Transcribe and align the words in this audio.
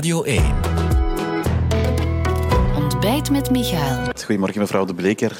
Radio 0.00 0.22
1. 0.22 0.42
Ontbijt 2.76 3.30
met 3.30 3.50
Michael. 3.50 4.04
Goedemorgen 4.24 4.60
mevrouw 4.60 4.84
De 4.84 4.94
Bleker. 4.94 5.38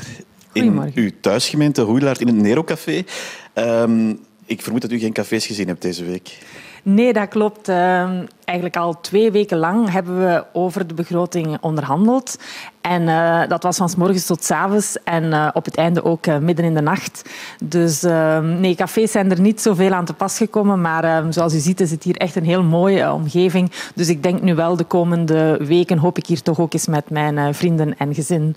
In 0.52 0.62
Goedemorgen. 0.62 0.92
uw 0.94 1.10
thuisgemeente 1.20 1.82
Hoeilaard 1.82 2.20
in 2.20 2.26
het 2.26 2.36
Nero-café. 2.36 3.04
Ehm, 3.52 4.14
ik 4.46 4.62
vermoed 4.62 4.80
dat 4.80 4.92
u 4.92 4.98
geen 4.98 5.12
cafés 5.12 5.46
gezien 5.46 5.66
hebt 5.66 5.82
deze 5.82 6.04
week. 6.04 6.38
Nee, 6.82 7.12
dat 7.12 7.28
klopt. 7.28 7.68
Ehm, 7.68 8.26
eigenlijk 8.50 8.76
al 8.76 9.00
twee 9.00 9.30
weken 9.30 9.58
lang 9.58 9.90
hebben 9.90 10.18
we 10.18 10.44
over 10.52 10.86
de 10.86 10.94
begroting 10.94 11.58
onderhandeld. 11.60 12.36
En 12.80 13.08
eh, 13.08 13.48
dat 13.48 13.62
was 13.62 13.76
van 13.76 13.88
's 13.88 13.96
morgens 13.96 14.26
tot 14.26 14.44
's 14.44 14.50
avonds 14.50 14.96
en 15.04 15.32
eh, 15.32 15.48
op 15.52 15.64
het 15.64 15.76
einde 15.76 16.04
ook 16.04 16.26
eh, 16.26 16.38
midden 16.38 16.64
in 16.64 16.74
de 16.74 16.80
nacht. 16.80 17.22
Dus 17.62 18.02
ehm, 18.02 18.60
nee, 18.60 18.74
cafés 18.74 19.12
zijn 19.12 19.30
er 19.30 19.40
niet 19.40 19.60
zoveel 19.60 19.92
aan 19.92 20.04
te 20.04 20.12
pas 20.12 20.36
gekomen. 20.36 20.80
Maar 20.80 21.04
ehm, 21.04 21.30
zoals 21.30 21.54
u 21.54 21.58
ziet 21.58 21.80
is 21.80 21.90
het 21.90 22.02
hier 22.02 22.16
echt 22.16 22.36
een 22.36 22.44
heel 22.44 22.62
mooie 22.62 23.12
omgeving. 23.12 23.70
Dus 23.94 24.08
ik 24.08 24.22
denk 24.22 24.42
nu 24.42 24.54
wel 24.54 24.76
de 24.76 24.84
komende 24.84 25.60
weken 25.62 25.98
hoop 25.98 26.18
ik 26.18 26.26
hier 26.26 26.42
toch 26.42 26.60
ook 26.60 26.72
eens 26.72 26.86
met 26.86 27.10
mijn 27.10 27.54
vrienden 27.54 27.98
en 27.98 28.14
gezin 28.14 28.56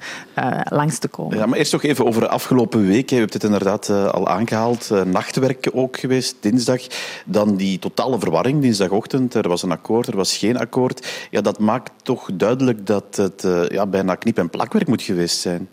langs 0.70 0.98
te 0.98 1.08
komen. 1.08 1.38
Ja, 1.38 1.46
maar 1.46 1.58
eerst 1.58 1.72
nog 1.72 1.84
even 1.84 2.06
over 2.06 2.22
de 2.22 2.28
afgelopen 2.28 2.88
week. 2.88 3.12
U 3.12 3.18
hebt 3.18 3.34
het 3.34 3.44
inderdaad 3.44 3.90
al 3.90 4.28
aangehaald. 4.28 4.92
Eh, 4.92 5.02
nachtwerk 5.02 5.70
ook 5.74 6.00
geweest, 6.00 6.36
dinsdag. 6.40 6.82
Dan 7.26 7.56
die 7.56 7.80
totale 7.80 8.20
verwarring, 8.20 8.62
dinsdagochtend. 8.62 9.34
Er 9.34 9.48
was 9.48 9.64
een 9.64 9.72
er 9.90 10.16
was 10.16 10.38
geen 10.38 10.58
akkoord. 10.58 11.28
Ja, 11.30 11.42
dat 11.42 11.60
maakt 11.60 11.92
toch 12.04 12.30
duidelijk 12.34 12.88
dat 12.88 13.16
het 13.16 13.44
eh, 13.44 13.68
ja, 13.68 13.86
bijna 13.86 14.16
knip- 14.16 14.38
en 14.38 14.50
plakwerk 14.50 14.88
moet 14.88 15.02
geweest 15.02 15.38
zijn. 15.38 15.70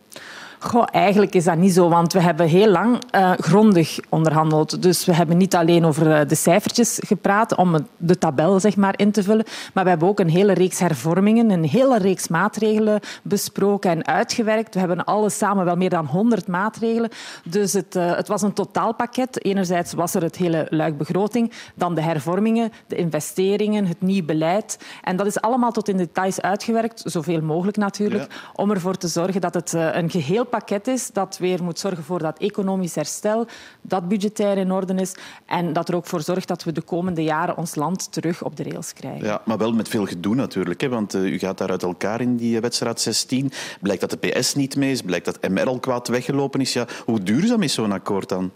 Goh, 0.63 0.87
eigenlijk 0.91 1.35
is 1.35 1.45
dat 1.45 1.57
niet 1.57 1.73
zo, 1.73 1.89
want 1.89 2.13
we 2.13 2.21
hebben 2.21 2.47
heel 2.47 2.69
lang 2.69 3.03
eh, 3.11 3.33
grondig 3.37 3.99
onderhandeld. 4.09 4.83
Dus 4.83 5.05
we 5.05 5.15
hebben 5.15 5.37
niet 5.37 5.55
alleen 5.55 5.85
over 5.85 6.13
eh, 6.13 6.29
de 6.29 6.35
cijfertjes 6.35 7.01
gepraat 7.07 7.55
om 7.55 7.89
de 7.97 8.19
tabel 8.19 8.61
zeg 8.61 8.77
maar, 8.77 8.95
in 8.97 9.13
te 9.13 9.23
vullen, 9.23 9.45
maar 9.75 9.85
we 9.85 9.91
hebben 9.91 10.09
ook 10.09 10.21
een 10.21 10.29
hele 10.29 10.53
reeks 10.53 10.79
hervormingen, 10.79 11.51
een 11.51 11.65
hele 11.65 11.99
reeks 11.99 12.29
maatregelen 12.29 13.01
besproken 13.23 13.91
en 13.91 14.07
uitgewerkt. 14.07 14.75
We 14.75 14.79
hebben 14.79 15.05
alles 15.05 15.39
samen 15.39 15.65
wel 15.65 15.77
meer 15.77 15.91
dan 15.91 16.07
100 16.07 16.47
maatregelen. 16.47 17.11
Dus 17.45 17.73
het, 17.73 17.97
eh, 17.97 18.17
het 18.17 18.29
was 18.29 18.43
een 18.43 18.53
totaalpakket. 18.53 19.45
Enerzijds 19.45 19.93
was 19.93 20.15
er 20.15 20.23
het 20.23 20.37
hele 20.37 20.67
luik 20.71 20.99
begroting, 20.99 21.53
dan 21.75 21.95
de 21.95 22.03
hervormingen, 22.03 22.73
de 22.87 22.97
investeringen, 22.97 23.87
het 23.87 24.01
nieuw 24.01 24.25
beleid. 24.25 24.79
En 25.03 25.17
dat 25.17 25.27
is 25.27 25.41
allemaal 25.41 25.73
tot 25.73 25.89
in 25.89 25.97
details 25.97 26.41
uitgewerkt, 26.41 27.03
zoveel 27.05 27.41
mogelijk 27.41 27.77
natuurlijk, 27.77 28.27
om 28.55 28.71
ervoor 28.71 28.97
te 28.97 29.09
zorgen 29.09 29.41
dat 29.41 29.55
het 29.55 29.73
een 29.73 30.11
geheel 30.11 30.49
pakket 30.51 30.87
is 30.87 31.11
dat 31.11 31.39
weer 31.39 31.63
moet 31.63 31.79
zorgen 31.79 32.05
voor 32.05 32.19
dat 32.19 32.39
economisch 32.39 32.95
herstel, 32.95 33.47
dat 33.81 34.09
budgetair 34.09 34.57
in 34.57 34.73
orde 34.73 34.95
is 34.95 35.15
en 35.47 35.73
dat 35.73 35.89
er 35.89 35.95
ook 35.95 36.07
voor 36.07 36.23
zorgt 36.23 36.49
dat 36.49 36.65
we 36.65 36.73
de 36.73 36.83
komende 36.83 37.23
jaren 37.23 37.57
ons 37.57 37.75
land 37.75 38.13
terug 38.13 38.43
op 38.43 38.57
de 38.57 38.63
rails 38.63 38.93
krijgen. 38.93 39.25
Ja, 39.25 39.43
maar 39.45 39.59
wel 39.59 39.73
met 39.73 39.89
veel 39.89 40.07
gedoe 40.07 40.35
natuurlijk. 40.35 40.81
Hè, 40.81 40.89
want 40.89 41.15
eh, 41.15 41.25
u 41.25 41.39
gaat 41.39 41.59
daar 41.59 41.71
uit 41.71 41.83
elkaar 41.83 42.21
in 42.21 42.37
die 42.37 42.57
eh, 42.57 42.63
wedstrijd 42.63 43.01
16. 43.01 43.53
Blijkt 43.81 44.01
dat 44.01 44.11
de 44.11 44.29
PS 44.29 44.55
niet 44.55 44.77
mee 44.77 44.91
is. 44.91 45.03
Blijkt 45.03 45.25
dat 45.25 45.49
MR 45.51 45.67
al 45.67 45.79
kwaad 45.79 46.09
weggelopen 46.09 46.61
is. 46.61 46.73
Ja, 46.73 46.87
hoe 47.05 47.23
duurzaam 47.23 47.63
is 47.63 47.75
zo'n 47.75 47.93
akkoord 47.93 48.29
dan? 48.29 48.51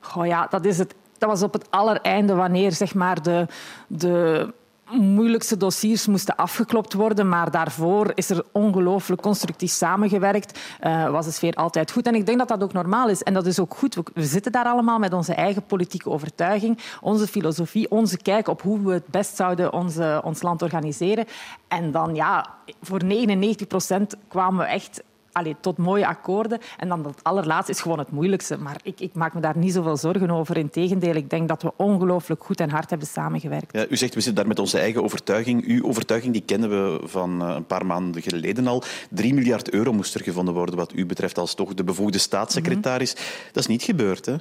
Goh, 0.00 0.26
ja, 0.26 0.46
dat, 0.50 0.64
is 0.64 0.78
het, 0.78 0.94
dat 1.18 1.28
was 1.28 1.42
op 1.42 1.52
het 1.52 1.70
allereinde 1.70 2.34
wanneer 2.34 2.72
zeg 2.72 2.94
maar, 2.94 3.22
de, 3.22 3.46
de 3.86 4.52
moeilijkste 4.90 5.56
dossiers 5.56 6.06
moesten 6.06 6.36
afgeklopt 6.36 6.92
worden. 6.92 7.28
Maar 7.28 7.50
daarvoor 7.50 8.12
is 8.14 8.30
er 8.30 8.44
ongelooflijk 8.52 9.22
constructief 9.22 9.70
samengewerkt. 9.70 10.58
Eh, 10.80 11.10
was 11.10 11.24
de 11.24 11.32
sfeer 11.32 11.54
altijd 11.54 11.90
goed. 11.92 12.06
En 12.06 12.14
ik 12.14 12.26
denk 12.26 12.38
dat 12.38 12.48
dat 12.48 12.62
ook 12.62 12.72
normaal 12.72 13.08
is. 13.08 13.22
En 13.22 13.34
dat 13.34 13.46
is 13.46 13.60
ook 13.60 13.74
goed. 13.74 13.94
We, 13.94 14.02
we 14.14 14.24
zitten 14.24 14.52
daar 14.52 14.64
allemaal 14.64 14.98
met 14.98 15.12
onze 15.12 15.34
eigen 15.34 15.62
politieke 15.62 16.10
overtuiging, 16.10 16.78
onze 17.00 17.26
filosofie, 17.26 17.90
onze 17.90 18.16
kijk 18.16 18.48
op 18.48 18.62
hoe 18.62 18.80
we 18.80 18.92
het 18.92 19.06
best 19.06 19.36
zouden 19.36 19.72
onze, 19.72 20.20
ons 20.24 20.42
land 20.42 20.62
organiseren. 20.62 21.26
En 21.68 21.90
dan, 21.90 22.14
ja, 22.14 22.46
voor 22.82 23.04
99 23.04 23.66
procent 23.66 24.16
kwamen 24.28 24.58
we 24.58 24.70
echt 24.70 25.02
allee, 25.32 25.56
tot 25.60 25.78
mooie 25.78 26.06
akkoorden. 26.06 26.58
En 26.76 26.88
dan 26.88 27.02
dat 27.02 27.20
allerlaatste 27.22 27.72
is 27.72 27.80
gewoon 27.80 27.98
het 27.98 28.10
moeilijkste. 28.10 28.58
Maar 28.58 28.76
ik, 28.82 29.00
ik 29.00 29.14
maak 29.14 29.34
me 29.34 29.40
daar 29.40 29.56
niet 29.56 29.72
zoveel 29.72 29.96
zorgen 29.96 30.30
over. 30.30 30.56
Integendeel, 30.56 31.14
ik 31.14 31.30
denk 31.30 31.48
dat 31.48 31.62
we 31.62 31.72
ongelooflijk 31.76 32.44
goed 32.44 32.60
en 32.60 32.70
hard 32.70 32.90
hebben 32.90 33.08
samengewerkt. 33.08 33.72
Ja, 33.72 33.86
u 33.88 33.96
zegt, 33.96 34.14
we 34.14 34.20
zitten 34.20 34.34
daar 34.34 34.46
met 34.46 34.58
onze 34.58 34.78
eigen 34.78 35.02
overtuiging. 35.02 35.64
Uw 35.66 35.84
overtuiging 35.84 36.32
die 36.32 36.42
kennen 36.42 36.68
we 36.68 37.00
van 37.04 37.42
eh, 37.42 37.54
een 37.54 37.66
paar 37.66 37.86
maanden 37.86 38.22
geleden 38.22 38.66
al. 38.66 38.82
3 39.10 39.34
miljard 39.34 39.70
euro 39.70 39.92
moest 39.92 40.14
er 40.14 40.22
gevonden 40.22 40.54
worden 40.54 40.76
wat 40.76 40.92
u 40.94 41.06
betreft 41.06 41.38
als 41.38 41.54
toch 41.54 41.74
de 41.74 41.84
bevoegde 41.84 42.18
staatssecretaris. 42.18 43.14
Dat 43.52 43.62
is 43.62 43.66
niet 43.66 43.82
gebeurd, 43.82 44.26
hè? 44.26 44.34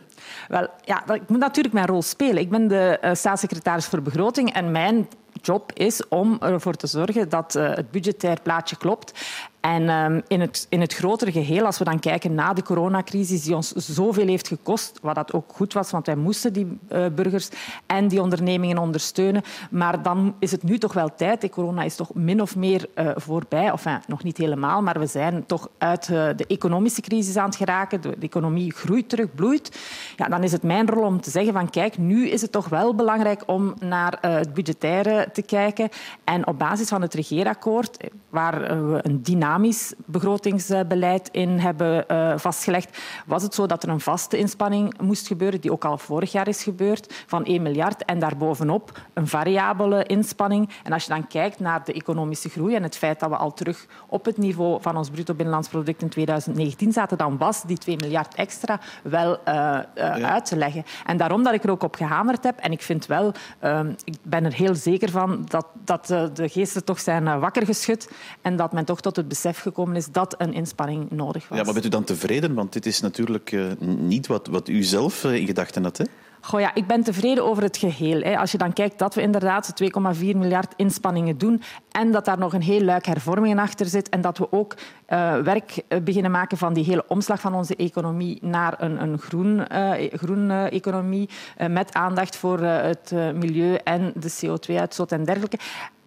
Wel, 0.48 0.68
ja, 0.86 1.14
ik 1.14 1.30
moet 1.30 1.40
natuurlijk 1.40 1.74
mijn 1.74 1.88
rol 1.88 2.02
spelen. 2.02 2.38
Ik 2.38 2.50
ben 2.50 2.68
de 2.68 2.98
eh, 3.02 3.14
staatssecretaris 3.14 3.86
voor 3.86 4.02
begroting 4.02 4.54
en 4.54 4.72
mijn 4.72 5.08
job 5.42 5.72
is 5.74 6.08
om 6.08 6.38
ervoor 6.40 6.74
te 6.74 6.88
zorgen 6.88 7.30
dat 7.30 7.56
eh, 7.56 7.70
het 7.74 7.92
budgetair 7.92 8.42
plaatje 8.44 8.78
klopt. 8.78 9.26
En 9.60 9.90
ehm, 9.90 10.22
in, 10.28 10.42
het, 10.42 10.66
in 10.70 10.82
het 10.82 10.94
grotere 10.94 11.32
geheel, 11.32 11.66
als 11.66 11.78
we 11.78 11.84
dan 11.84 12.00
kijken 12.00 12.34
na 12.34 12.54
de 12.54 12.64
coronacrisis, 12.64 13.44
die 13.44 13.56
ons 13.56 13.72
zoveel 13.72 14.28
heeft 14.28 14.48
gekost, 14.48 15.00
wat 15.02 15.16
dat 15.16 15.34
ook 15.34 15.52
goed 15.54 15.74
was, 15.74 15.92
want 15.92 16.06
wij 16.06 16.16
moesten 16.16 16.54
die 16.54 16.78
eh, 16.88 17.06
burgers 17.16 17.50
en 17.86 18.08
die 18.08 18.22
ondernemingen 18.22 18.78
ondersteunen. 18.78 19.42
Maar 19.70 20.04
dan 20.04 20.36
is 20.40 20.52
het 20.52 20.64
nu 20.64 20.78
toch 20.78 20.94
wel 20.94 21.16
tijd. 21.16 21.42
De 21.42 21.50
corona 21.50 21.84
is 21.84 21.96
toch 21.96 22.14
min 22.14 22.42
of 22.42 22.56
meer 22.56 22.90
eh, 22.94 23.10
voorbij. 23.16 23.70
Enfin, 23.70 24.00
nog 24.08 24.24
niet 24.24 24.38
helemaal, 24.38 24.82
maar 24.82 25.00
we 25.00 25.08
zijn 25.08 25.46
toch 25.46 25.70
uit 25.78 26.10
eh, 26.10 26.28
de 26.36 26.46
economische 26.48 27.02
crisis 27.02 27.38
aan 27.38 27.46
het 27.46 27.56
geraken. 27.56 28.02
De, 28.02 28.18
economie 28.20 28.74
groeit 28.74 29.10
terug, 29.10 29.36
bloeit. 29.36 29.80
Ja, 30.16 30.28
dan 30.28 30.44
is 30.44 30.52
het 30.52 30.64
mijn 30.64 30.90
rol 30.90 31.04
om 31.04 31.22
te 31.22 31.30
zeggen 31.30 31.54
van 31.54 31.70
kijk, 31.70 31.98
nu 31.98 32.30
is 32.30 32.42
het 32.42 32.52
toch 32.52 32.70
wel 32.70 32.96
belangrijk 32.96 33.44
om 33.46 33.74
naar 33.80 34.14
eh, 34.22 34.34
het 34.34 34.54
budgettaire 34.54 35.30
te 35.34 35.42
kijken. 35.42 35.90
En 36.24 36.48
op 36.48 36.60
basis 36.60 36.88
van 36.88 37.02
het 37.02 37.14
regeerakkoord, 37.14 37.98
eh, 37.98 38.10
waar 38.30 38.64
eh, 38.64 38.70
we 38.70 39.00
een 39.02 39.22
dynamisch 39.50 39.94
begrotingsbeleid 40.06 41.30
in 41.32 41.60
hebben 41.60 42.08
eh, 42.08 42.34
vastgelegd, 42.38 42.98
was 43.26 43.44
het 43.44 43.54
zo 43.54 43.66
dat 43.66 43.84
er 43.84 43.90
een 43.90 44.00
vaste 44.00 44.38
inspanning 44.38 45.00
moest 45.02 45.28
gebeuren, 45.28 45.62
die 45.62 45.72
ook 45.72 45.86
al 45.86 45.98
vorig 45.98 46.32
jaar 46.32 46.48
is 46.48 46.64
gebeurd, 46.64 47.24
van 47.28 47.46
1 47.46 47.62
miljard. 47.62 48.06
En 48.06 48.20
daarbovenop 48.20 49.00
een 49.14 49.28
variabele 49.28 50.04
inspanning. 50.04 50.70
En 50.84 50.94
als 50.94 51.04
je 51.04 51.10
dan 51.10 51.28
kijkt 51.28 51.60
naar 51.60 51.84
de 51.84 51.94
economische 51.94 52.50
groei 52.50 52.76
en 52.76 52.84
het 52.84 52.98
feit 52.98 53.20
dat 53.20 53.30
we 53.30 53.36
al 53.36 53.54
terug 53.54 53.86
op 54.08 54.26
het 54.26 54.38
niveau 54.38 54.82
van 54.82 54.98
ons 54.98 55.10
bruto 55.10 55.34
binnenlands 55.34 55.70
product 55.70 56.02
in 56.02 56.10
2019 56.10 56.92
zaten, 56.92 57.18
dan 57.18 57.38
was 57.38 57.64
die 57.64 57.78
2 57.78 57.96
miljard 57.98 58.36
extra 58.36 58.80
wel 59.04 59.44
eh, 59.44 59.80
eh, 59.94 60.24
uit 60.24 60.46
te 60.46 60.58
leggen. 60.58 60.84
En 61.06 61.18
daarom 61.18 61.44
dat 61.44 61.54
ik 61.54 61.64
er 61.64 61.72
ook 61.72 61.84
op 61.84 61.96
gehamerd 61.96 62.44
heb. 62.44 62.58
En 62.58 62.72
ik 62.72 62.82
vind 62.82 63.06
wel, 63.06 63.32
eh, 63.60 63.80
ik 64.04 64.16
ben 64.24 64.46
er 64.46 64.54
heel 64.54 64.76
zeker 64.76 65.10
van 65.10 65.46
dat, 65.48 65.66
dat 65.86 66.08
de 66.08 66.50
geesten 66.50 66.86
toch 66.86 67.00
zijn 67.00 67.40
wakker 67.40 67.66
geschud 67.66 68.10
en 68.42 68.56
dat 68.56 68.72
men 68.72 68.86
toch 68.86 69.02
tot 69.02 69.16
het 69.16 69.28
besef 69.28 69.38
gekomen 69.46 69.96
is 69.96 70.12
dat 70.12 70.36
een 70.38 70.54
inspanning 70.54 71.12
nodig 71.12 71.48
was. 71.48 71.58
Ja, 71.58 71.64
maar 71.64 71.74
bent 71.74 71.86
u 71.86 71.90
dan 71.90 72.04
tevreden? 72.04 72.54
Want 72.54 72.74
dit 72.74 72.86
is 72.86 73.00
natuurlijk 73.00 73.52
eh, 73.52 73.66
niet 73.80 74.28
wat, 74.28 74.48
wat 74.48 74.68
u 74.68 74.84
zelf 74.84 75.24
eh, 75.24 75.36
in 75.36 75.46
gedachten 75.46 75.84
had, 75.84 75.98
hè? 75.98 76.06
Goh, 76.42 76.60
ja, 76.60 76.76
ik 76.76 76.88
ben 76.88 77.04
tevreden 77.04 77.44
over 77.44 77.64
het 77.64 77.78
geheel. 77.78 78.22
Hè. 78.22 78.38
Als 78.38 78.52
je 78.52 78.58
dan 78.58 78.74
kijkt 78.74 79.00
dat 79.00 79.16
we 79.16 79.22
inderdaad 79.22 79.74
2,4 79.84 79.90
miljard 80.20 80.74
inspanningen 80.76 81.38
doen 81.38 81.62
en 81.92 82.12
dat 82.12 82.26
daar 82.26 82.38
nog 82.38 82.54
een 82.54 82.62
heel 82.62 82.82
luik 82.82 83.06
hervormingen 83.06 83.60
achter 83.60 83.86
zit 83.86 84.10
en 84.10 84.22
dat 84.22 84.38
we 84.38 84.52
ook 84.52 84.76
eh, 85.06 85.38
werk 85.38 85.84
beginnen 86.04 86.32
maken 86.32 86.58
van 86.58 86.74
die 86.74 86.84
hele 86.84 87.04
omslag 87.08 87.40
van 87.40 87.54
onze 87.54 87.76
economie 87.76 88.38
naar 88.42 88.76
een, 88.82 89.02
een 89.02 89.18
groen, 89.18 89.66
groen 90.12 90.52
economie 90.52 91.30
met 91.70 91.94
aandacht 91.94 92.36
voor 92.36 92.60
het 92.60 93.12
milieu 93.12 93.78
en 93.84 94.14
de 94.16 94.32
CO2-uitstoot 94.32 95.12
en 95.12 95.24
dergelijke. 95.24 95.58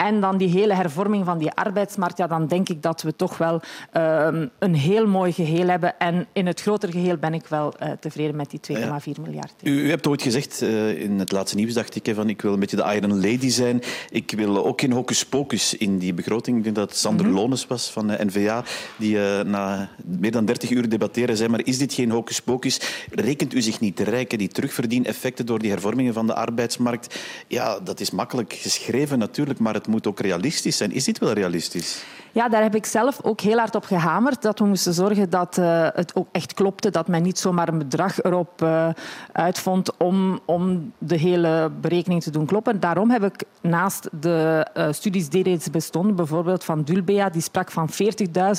En 0.02 0.20
dan 0.20 0.36
die 0.36 0.48
hele 0.48 0.74
hervorming 0.74 1.24
van 1.24 1.38
die 1.38 1.50
arbeidsmarkt, 1.50 2.18
ja, 2.18 2.26
dan 2.26 2.46
denk 2.46 2.68
ik 2.68 2.82
dat 2.82 3.02
we 3.02 3.16
toch 3.16 3.38
wel 3.38 3.60
ehm, 3.92 4.46
een 4.58 4.74
heel 4.74 5.06
mooi 5.06 5.32
geheel 5.32 5.68
hebben. 5.68 5.98
En 5.98 6.26
in 6.32 6.46
het 6.46 6.60
grotere 6.60 6.92
geheel 6.92 7.16
ben 7.16 7.34
ik 7.34 7.46
wel 7.46 7.74
eh, 7.78 7.90
tevreden 8.00 8.36
met 8.36 8.50
die 8.50 8.60
2,4 8.78 9.20
miljard. 9.22 9.52
U, 9.62 9.84
u 9.84 9.90
hebt 9.90 10.06
ooit 10.06 10.22
gezegd 10.22 10.62
eh, 10.62 11.00
in 11.02 11.18
het 11.18 11.32
laatste 11.32 11.56
nieuws, 11.56 11.74
dacht 11.74 11.94
ik, 11.94 12.14
van 12.14 12.28
ik 12.28 12.42
wil 12.42 12.52
een 12.52 12.60
beetje 12.60 12.76
de 12.76 12.94
Iron 12.94 13.14
Lady 13.14 13.48
zijn. 13.48 13.82
Ik 14.10 14.32
wil 14.36 14.66
ook 14.66 14.80
geen 14.80 14.92
hocus 14.92 15.24
pocus 15.26 15.76
in 15.76 15.98
die 15.98 16.14
begroting. 16.14 16.56
Ik 16.56 16.64
denk 16.64 16.76
dat 16.76 16.96
Sander 16.96 17.26
Mhm. 17.26 17.34
Lones 17.34 17.66
was 17.66 17.90
van 17.90 18.06
de 18.06 18.24
NVA, 18.24 18.64
die 18.96 19.24
eh, 19.24 19.44
na 19.44 19.88
meer 20.04 20.32
dan 20.32 20.44
30 20.44 20.70
uur 20.70 20.88
debatteren 20.88 21.36
zei, 21.36 21.48
maar 21.48 21.64
is 21.64 21.78
dit 21.78 21.94
geen 21.94 22.10
hocus 22.10 22.40
pocus? 22.40 22.80
Rekent 23.10 23.54
u 23.54 23.62
zich 23.62 23.80
niet 23.80 23.96
te 23.96 24.04
rijk? 24.04 24.38
Die 24.38 24.48
terugverdieneffecten 24.48 25.46
door 25.46 25.58
die 25.58 25.70
hervormingen 25.70 26.14
van 26.14 26.26
de 26.26 26.34
arbeidsmarkt, 26.34 27.18
ja, 27.48 27.80
dat 27.80 28.00
is 28.00 28.10
makkelijk 28.10 28.52
geschreven 28.52 29.18
natuurlijk, 29.18 29.58
maar 29.58 29.74
het 29.74 29.86
moet 29.92 30.06
ook 30.06 30.20
realistisch 30.20 30.76
zijn. 30.76 30.92
Is 30.92 31.04
dit 31.04 31.18
wel 31.18 31.32
realistisch? 31.32 32.02
Ja, 32.34 32.48
daar 32.48 32.62
heb 32.62 32.74
ik 32.74 32.86
zelf 32.86 33.22
ook 33.22 33.40
heel 33.40 33.58
hard 33.58 33.74
op 33.74 33.84
gehamerd. 33.84 34.42
Dat 34.42 34.58
we 34.58 34.64
moesten 34.64 34.94
zorgen 34.94 35.30
dat 35.30 35.58
uh, 35.58 35.88
het 35.92 36.14
ook 36.14 36.28
echt 36.32 36.54
klopte. 36.54 36.90
Dat 36.90 37.08
men 37.08 37.22
niet 37.22 37.38
zomaar 37.38 37.68
een 37.68 37.78
bedrag 37.78 38.22
erop 38.22 38.62
uh, 38.62 38.88
uitvond 39.32 39.96
om, 39.96 40.40
om 40.44 40.92
de 40.98 41.16
hele 41.16 41.70
berekening 41.80 42.22
te 42.22 42.30
doen 42.30 42.46
kloppen. 42.46 42.80
Daarom 42.80 43.10
heb 43.10 43.22
ik 43.22 43.44
naast 43.60 44.08
de 44.20 44.66
uh, 44.76 44.86
studies 44.90 45.28
die 45.28 45.42
reeds 45.42 45.70
bestonden, 45.70 46.16
bijvoorbeeld 46.16 46.64
van 46.64 46.82
Dulbea, 46.82 47.30
die 47.30 47.42
sprak 47.42 47.70
van 47.70 47.88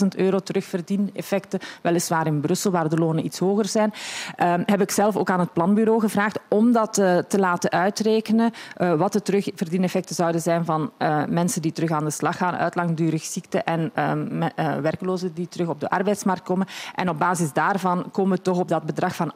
40.000 0.03 0.07
euro 0.15 0.39
terugverdieneffecten, 0.39 1.59
weliswaar 1.81 2.27
in 2.27 2.41
Brussel, 2.41 2.71
waar 2.71 2.89
de 2.89 2.97
lonen 2.97 3.25
iets 3.25 3.39
hoger 3.39 3.65
zijn, 3.65 3.93
heb 4.65 4.81
ik 4.81 4.91
zelf 4.91 5.17
ook 5.17 5.29
aan 5.29 5.39
het 5.39 5.53
planbureau 5.53 5.99
gevraagd 5.99 6.39
om 6.49 6.71
dat 6.71 6.93
te 6.93 7.39
laten 7.39 7.71
uitrekenen, 7.71 8.51
wat 8.97 9.13
de 9.13 9.21
terugverdieneffecten 9.21 10.15
zouden 10.15 10.41
zijn 10.41 10.65
van 10.65 10.91
mensen 11.29 11.61
die 11.61 11.71
terug 11.71 11.91
aan 11.91 12.05
de 12.05 12.11
slag 12.11 12.37
gaan 12.37 12.55
uit 12.55 12.75
langdurig 12.75 13.23
ziekte 13.23 13.62
en 13.65 13.91
um, 13.99 14.41
uh, 14.41 14.75
werklozen 14.81 15.33
die 15.33 15.47
terug 15.47 15.67
op 15.67 15.79
de 15.79 15.89
arbeidsmarkt 15.89 16.43
komen. 16.43 16.67
En 16.95 17.09
op 17.09 17.19
basis 17.19 17.53
daarvan 17.53 18.11
komen 18.11 18.37
we 18.37 18.43
toch 18.43 18.59
op 18.59 18.67
dat 18.67 18.83
bedrag 18.85 19.15
van 19.15 19.33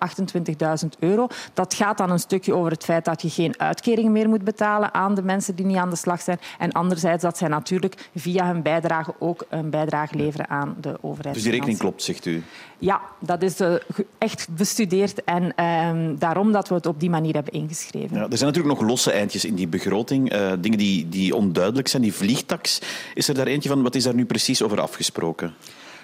28.000 0.83 0.87
euro. 0.99 1.27
Dat 1.53 1.73
gaat 1.73 1.97
dan 1.97 2.11
een 2.11 2.19
stukje 2.19 2.53
over 2.53 2.71
het 2.71 2.83
feit 2.83 3.05
dat 3.05 3.21
je 3.21 3.29
geen 3.29 3.59
uitkering 3.59 4.09
meer 4.09 4.29
moet 4.29 4.43
betalen 4.43 4.93
aan 4.93 5.15
de 5.15 5.23
mensen 5.23 5.55
die 5.55 5.65
niet 5.65 5.77
aan 5.77 5.89
de 5.89 5.95
slag 5.95 6.21
zijn. 6.21 6.39
En 6.57 6.71
anderzijds 6.71 7.23
dat 7.23 7.37
zij 7.37 7.47
natuurlijk 7.47 8.09
via 8.15 8.45
hun 8.45 8.61
bijdrage 8.61 9.13
ook 9.19 9.45
een 9.49 9.69
bijdrage 9.69 10.15
leveren 10.15 10.49
aan 10.49 10.75
de 10.81 10.97
overheid. 11.01 11.33
Dus 11.33 11.43
die 11.43 11.51
rekening 11.51 11.77
klopt, 11.77 12.03
zegt 12.03 12.25
u? 12.25 12.43
Ja, 12.79 13.01
dat 13.19 13.41
is 13.41 13.61
uh, 13.61 13.73
echt 14.17 14.47
bestudeerd 14.49 15.23
en 15.23 15.53
uh, 15.59 16.17
daarom 16.19 16.51
dat 16.51 16.67
we 16.67 16.75
het 16.75 16.85
op 16.85 16.99
die 16.99 17.09
manier 17.09 17.33
hebben 17.33 17.53
ingeschreven. 17.53 18.17
Ja, 18.17 18.27
er 18.29 18.37
zijn 18.37 18.49
natuurlijk 18.49 18.79
nog 18.79 18.89
losse 18.89 19.11
eindjes 19.11 19.45
in 19.45 19.55
die 19.55 19.67
begroting. 19.67 20.33
Uh, 20.33 20.51
dingen 20.59 20.77
die, 20.77 21.09
die 21.09 21.35
onduidelijk 21.35 21.87
zijn. 21.87 22.01
Die 22.01 22.13
vliegtax, 22.13 22.81
is 23.13 23.27
er 23.27 23.35
daar 23.35 23.47
eentje 23.47 23.69
van? 23.69 23.83
Wat 23.83 23.95
is 23.95 24.03
daar 24.03 24.15
nu 24.17 24.25
precies 24.25 24.63
over 24.63 24.81
afgesproken? 24.81 25.53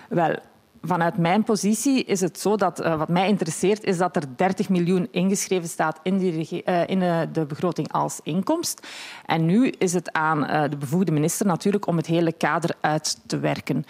Wel, 0.09 0.35
vanuit 0.81 1.17
mijn 1.17 1.43
positie 1.43 2.03
is 2.03 2.21
het 2.21 2.39
zo 2.39 2.55
dat 2.55 2.81
uh, 2.81 2.97
wat 2.97 3.09
mij 3.09 3.27
interesseert 3.27 3.83
is 3.83 3.97
dat 3.97 4.15
er 4.15 4.23
30 4.35 4.69
miljoen 4.69 5.07
ingeschreven 5.11 5.69
staat 5.69 5.99
in, 6.03 6.17
die, 6.17 6.63
uh, 6.65 6.87
in 6.87 7.01
uh, 7.01 7.21
de 7.31 7.45
begroting 7.45 7.91
als 7.91 8.19
inkomst. 8.23 8.87
En 9.25 9.45
nu 9.45 9.67
is 9.67 9.93
het 9.93 10.11
aan 10.11 10.69
de 10.69 10.77
bevoegde 10.77 11.11
minister 11.11 11.45
natuurlijk 11.45 11.87
om 11.87 11.97
het 11.97 12.05
hele 12.05 12.31
kader 12.31 12.75
uit 12.81 13.19
te 13.25 13.39
werken. 13.39 13.85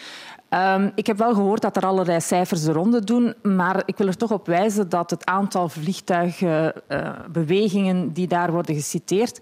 Um, 0.54 0.92
ik 0.96 1.08
heb 1.08 1.18
wel 1.18 1.34
gehoord 1.34 1.62
dat 1.62 1.76
er 1.76 1.86
allerlei 1.86 2.22
cijfers 2.22 2.64
de 2.64 2.72
ronde 2.72 3.04
doen, 3.04 3.34
maar 3.42 3.84
ik 3.86 3.98
wil 3.98 4.08
er 4.08 4.18
toch 4.18 4.32
op 4.32 4.48
wijzen 4.48 4.90
dat 4.90 5.10
het 5.10 5.26
aantal 5.26 5.70
vliegtuigbewegingen 5.70 8.14
die 8.14 8.28
daar 8.28 8.52
worden 8.52 8.76
geciteerd 8.76 9.40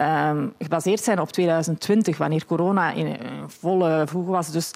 um, 0.00 0.54
gebaseerd 0.58 1.00
zijn 1.00 1.20
op 1.20 1.32
2020, 1.32 2.18
wanneer 2.18 2.46
corona 2.46 2.92
in, 2.92 3.16
volle 3.46 4.04
voegen 4.06 4.32
was. 4.32 4.50
Dus 4.52 4.72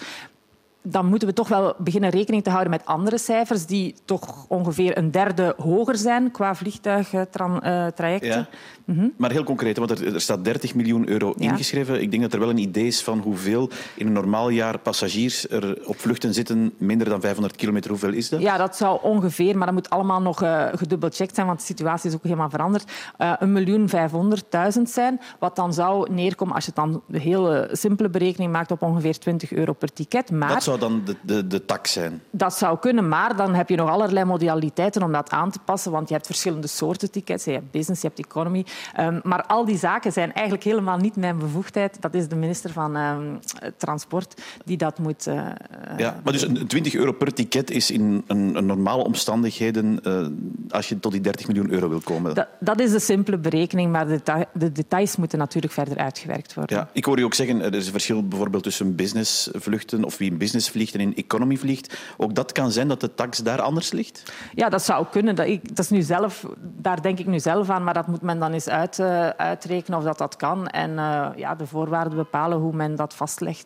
dan 0.87 1.05
moeten 1.05 1.27
we 1.27 1.33
toch 1.33 1.47
wel 1.47 1.73
beginnen 1.77 2.09
rekening 2.09 2.43
te 2.43 2.49
houden 2.49 2.71
met 2.71 2.85
andere 2.85 3.17
cijfers 3.17 3.65
die 3.65 3.95
toch 4.05 4.45
ongeveer 4.47 4.97
een 4.97 5.11
derde 5.11 5.53
hoger 5.57 5.97
zijn 5.97 6.31
qua 6.31 6.55
vliegtuigtrajecten. 6.55 8.29
Ja. 8.29 8.47
Mm 8.85 8.97
-hmm. 8.97 9.13
Maar 9.17 9.31
heel 9.31 9.43
concreet, 9.43 9.77
want 9.77 9.91
er, 9.91 10.13
er, 10.13 10.21
staat 10.21 10.43
30 10.43 10.75
miljoen 10.75 11.09
euro 11.09 11.33
ja. 11.37 11.51
ingeschreven. 11.51 12.01
Ik 12.01 12.11
denk 12.11 12.23
dat 12.23 12.33
er 12.33 12.39
wel 12.39 12.49
een 12.49 12.57
idee 12.57 12.85
is 12.85 13.03
van 13.03 13.19
hoeveel 13.19 13.69
in 13.95 14.07
een 14.07 14.13
normaal 14.13 14.49
jaar 14.49 14.79
passagiers 14.79 15.49
er 15.49 15.87
op 15.87 15.99
vluchten 15.99 16.33
zitten, 16.33 16.73
minder 16.77 17.09
dan 17.09 17.21
500 17.21 17.55
kilometer. 17.55 17.89
Hoeveel 17.89 18.13
is 18.13 18.29
dat? 18.29 18.41
Ja, 18.41 18.57
dat 18.57 18.75
zou 18.75 18.99
ongeveer, 19.01 19.57
maar 19.57 19.65
dat 19.65 19.75
moet 19.75 19.89
allemaal 19.89 20.21
nog 20.21 20.43
uh, 20.43 20.65
gedubbelcheckt 20.71 21.35
zijn, 21.35 21.47
want 21.47 21.59
de 21.59 21.65
situatie 21.65 22.09
is 22.09 22.15
ook 22.15 22.23
helemaal 22.23 22.49
veranderd. 22.49 22.91
Uh, 23.17 23.33
een 23.39 23.51
miljoen 23.51 23.89
vijfhonderdduizend 23.89 24.89
zijn, 24.89 25.21
wat 25.39 25.55
dan 25.55 25.73
zou 25.73 26.13
neerkomen, 26.13 26.55
als 26.55 26.65
je 26.65 26.71
dan 26.73 27.01
de 27.07 27.19
hele 27.19 27.69
simpele 27.71 28.09
berekening 28.09 28.51
maakt, 28.51 28.71
op 28.71 28.81
ongeveer 28.81 29.19
20 29.19 29.51
euro 29.51 29.73
per 29.73 29.93
ticket. 29.93 30.31
Maar 30.31 30.61
zou 30.77 30.91
dan 30.91 31.05
de, 31.05 31.15
de, 31.21 31.47
de 31.47 31.65
tax 31.65 31.91
zijn? 31.91 32.21
Dat 32.31 32.53
zou 32.53 32.79
kunnen, 32.79 33.07
maar 33.07 33.35
dan 33.35 33.53
heb 33.53 33.69
je 33.69 33.75
nog 33.75 33.89
allerlei 33.89 34.25
modaliteiten 34.25 35.03
om 35.03 35.11
dat 35.11 35.29
aan 35.29 35.51
te 35.51 35.59
passen, 35.65 35.91
want 35.91 36.07
je 36.07 36.13
hebt 36.13 36.25
verschillende 36.25 36.67
soorten 36.67 37.11
tickets. 37.11 37.43
Je 37.43 37.51
hebt 37.51 37.71
business, 37.71 38.01
je 38.01 38.07
hebt 38.07 38.19
economy. 38.19 38.65
Um, 38.99 39.19
maar 39.23 39.43
al 39.43 39.65
die 39.65 39.77
zaken 39.77 40.11
zijn 40.11 40.33
eigenlijk 40.33 40.63
helemaal 40.63 40.97
niet 40.97 41.15
mijn 41.15 41.37
bevoegdheid. 41.37 41.97
Dat 41.99 42.13
is 42.13 42.27
de 42.27 42.35
minister 42.35 42.71
van 42.71 42.95
um, 42.95 43.39
Transport 43.77 44.41
die 44.65 44.77
dat 44.77 44.99
moet... 44.99 45.27
Uh, 45.27 45.49
ja, 45.97 46.19
maar 46.23 46.33
dus 46.33 46.41
een 46.41 46.67
20 46.67 46.95
euro 46.95 47.11
per 47.11 47.33
ticket 47.33 47.71
is 47.71 47.91
in 47.91 48.23
een, 48.27 48.55
een 48.55 48.65
normale 48.65 49.03
omstandigheden 49.03 49.99
uh, 50.03 50.27
als 50.69 50.89
je 50.89 50.99
tot 50.99 51.11
die 51.11 51.21
30 51.21 51.47
miljoen 51.47 51.71
euro 51.71 51.89
wil 51.89 51.99
komen? 51.99 52.35
Dat, 52.35 52.47
dat 52.59 52.79
is 52.79 52.91
de 52.91 52.99
simpele 52.99 53.37
berekening, 53.37 53.91
maar 53.91 54.07
de, 54.07 54.11
deta 54.11 54.45
de, 54.53 54.71
details 54.71 55.15
moeten 55.15 55.39
natuurlijk 55.39 55.73
verder 55.73 55.97
uitgewerkt 55.97 56.53
worden. 56.53 56.77
Ja, 56.77 56.89
ik 56.93 57.05
hoor 57.05 57.17
je 57.17 57.25
ook 57.25 57.33
zeggen, 57.33 57.61
er 57.61 57.73
is 57.73 57.85
een 57.85 57.91
verschil 57.91 58.27
bijvoorbeeld 58.27 58.63
tussen 58.63 58.95
businessvluchten 58.95 60.03
of 60.03 60.17
wie 60.17 60.31
in 60.31 60.37
business 60.37 60.64
vliegt 60.69 60.93
en 60.93 60.99
in 60.99 61.15
economy 61.15 61.57
vliegt. 61.57 61.97
Ook 62.17 62.35
dat 62.35 62.51
kan 62.51 62.71
zijn 62.71 62.87
dat 62.87 63.01
de 63.01 63.13
tax 63.13 63.37
daar 63.37 63.61
anders 63.61 63.91
ligt? 63.91 64.33
Ja, 64.53 64.69
dat 64.69 64.83
zou 64.83 65.05
kunnen. 65.11 65.35
Dat, 65.35 65.47
ik, 65.47 65.75
dat 65.75 65.79
is 65.79 65.89
nu 65.89 66.01
zelf, 66.01 66.45
daar 66.61 67.01
denk 67.01 67.19
ik 67.19 67.25
nu 67.25 67.39
zelf 67.39 67.69
aan, 67.69 67.83
maar 67.83 67.93
dat 67.93 68.07
moet 68.07 68.21
men 68.21 68.39
dan 68.39 68.53
eens 68.53 68.69
uit, 68.69 68.99
uh, 68.99 69.29
uitrekenen 69.29 69.99
of 69.99 70.05
dat, 70.05 70.17
dat 70.17 70.35
kan. 70.35 70.67
En 70.67 70.91
uh, 70.91 71.27
ja, 71.35 71.55
de 71.55 71.67
voorwaarden 71.67 72.17
bepalen 72.17 72.57
hoe 72.57 72.73
men 72.75 72.95
dat 72.95 73.13
vastlegt. 73.13 73.65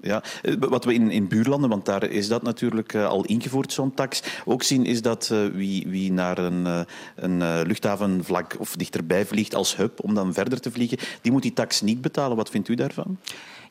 Ja, 0.00 0.22
wat 0.58 0.84
we 0.84 0.94
in, 0.94 1.10
in 1.10 1.28
buurlanden, 1.28 1.70
want 1.70 1.84
daar 1.84 2.04
is 2.04 2.28
dat 2.28 2.42
natuurlijk 2.42 2.94
al 2.94 3.24
ingevoerd, 3.24 3.72
zo'n 3.72 3.94
tax, 3.94 4.22
ook 4.44 4.62
zien 4.62 4.84
is 4.84 5.02
dat 5.02 5.30
uh, 5.32 5.46
wie, 5.46 5.86
wie 5.88 6.12
naar 6.12 6.38
een, 6.38 6.86
een 7.16 7.62
luchthavenvlak 7.62 8.56
of 8.58 8.76
dichterbij 8.76 9.26
vliegt 9.26 9.54
als 9.54 9.76
hub 9.76 10.04
om 10.04 10.14
dan 10.14 10.34
verder 10.34 10.60
te 10.60 10.70
vliegen, 10.70 10.98
die 11.20 11.32
moet 11.32 11.42
die 11.42 11.52
tax 11.52 11.80
niet 11.80 12.00
betalen. 12.00 12.36
Wat 12.36 12.50
vindt 12.50 12.68
u 12.68 12.74
daarvan? 12.74 13.18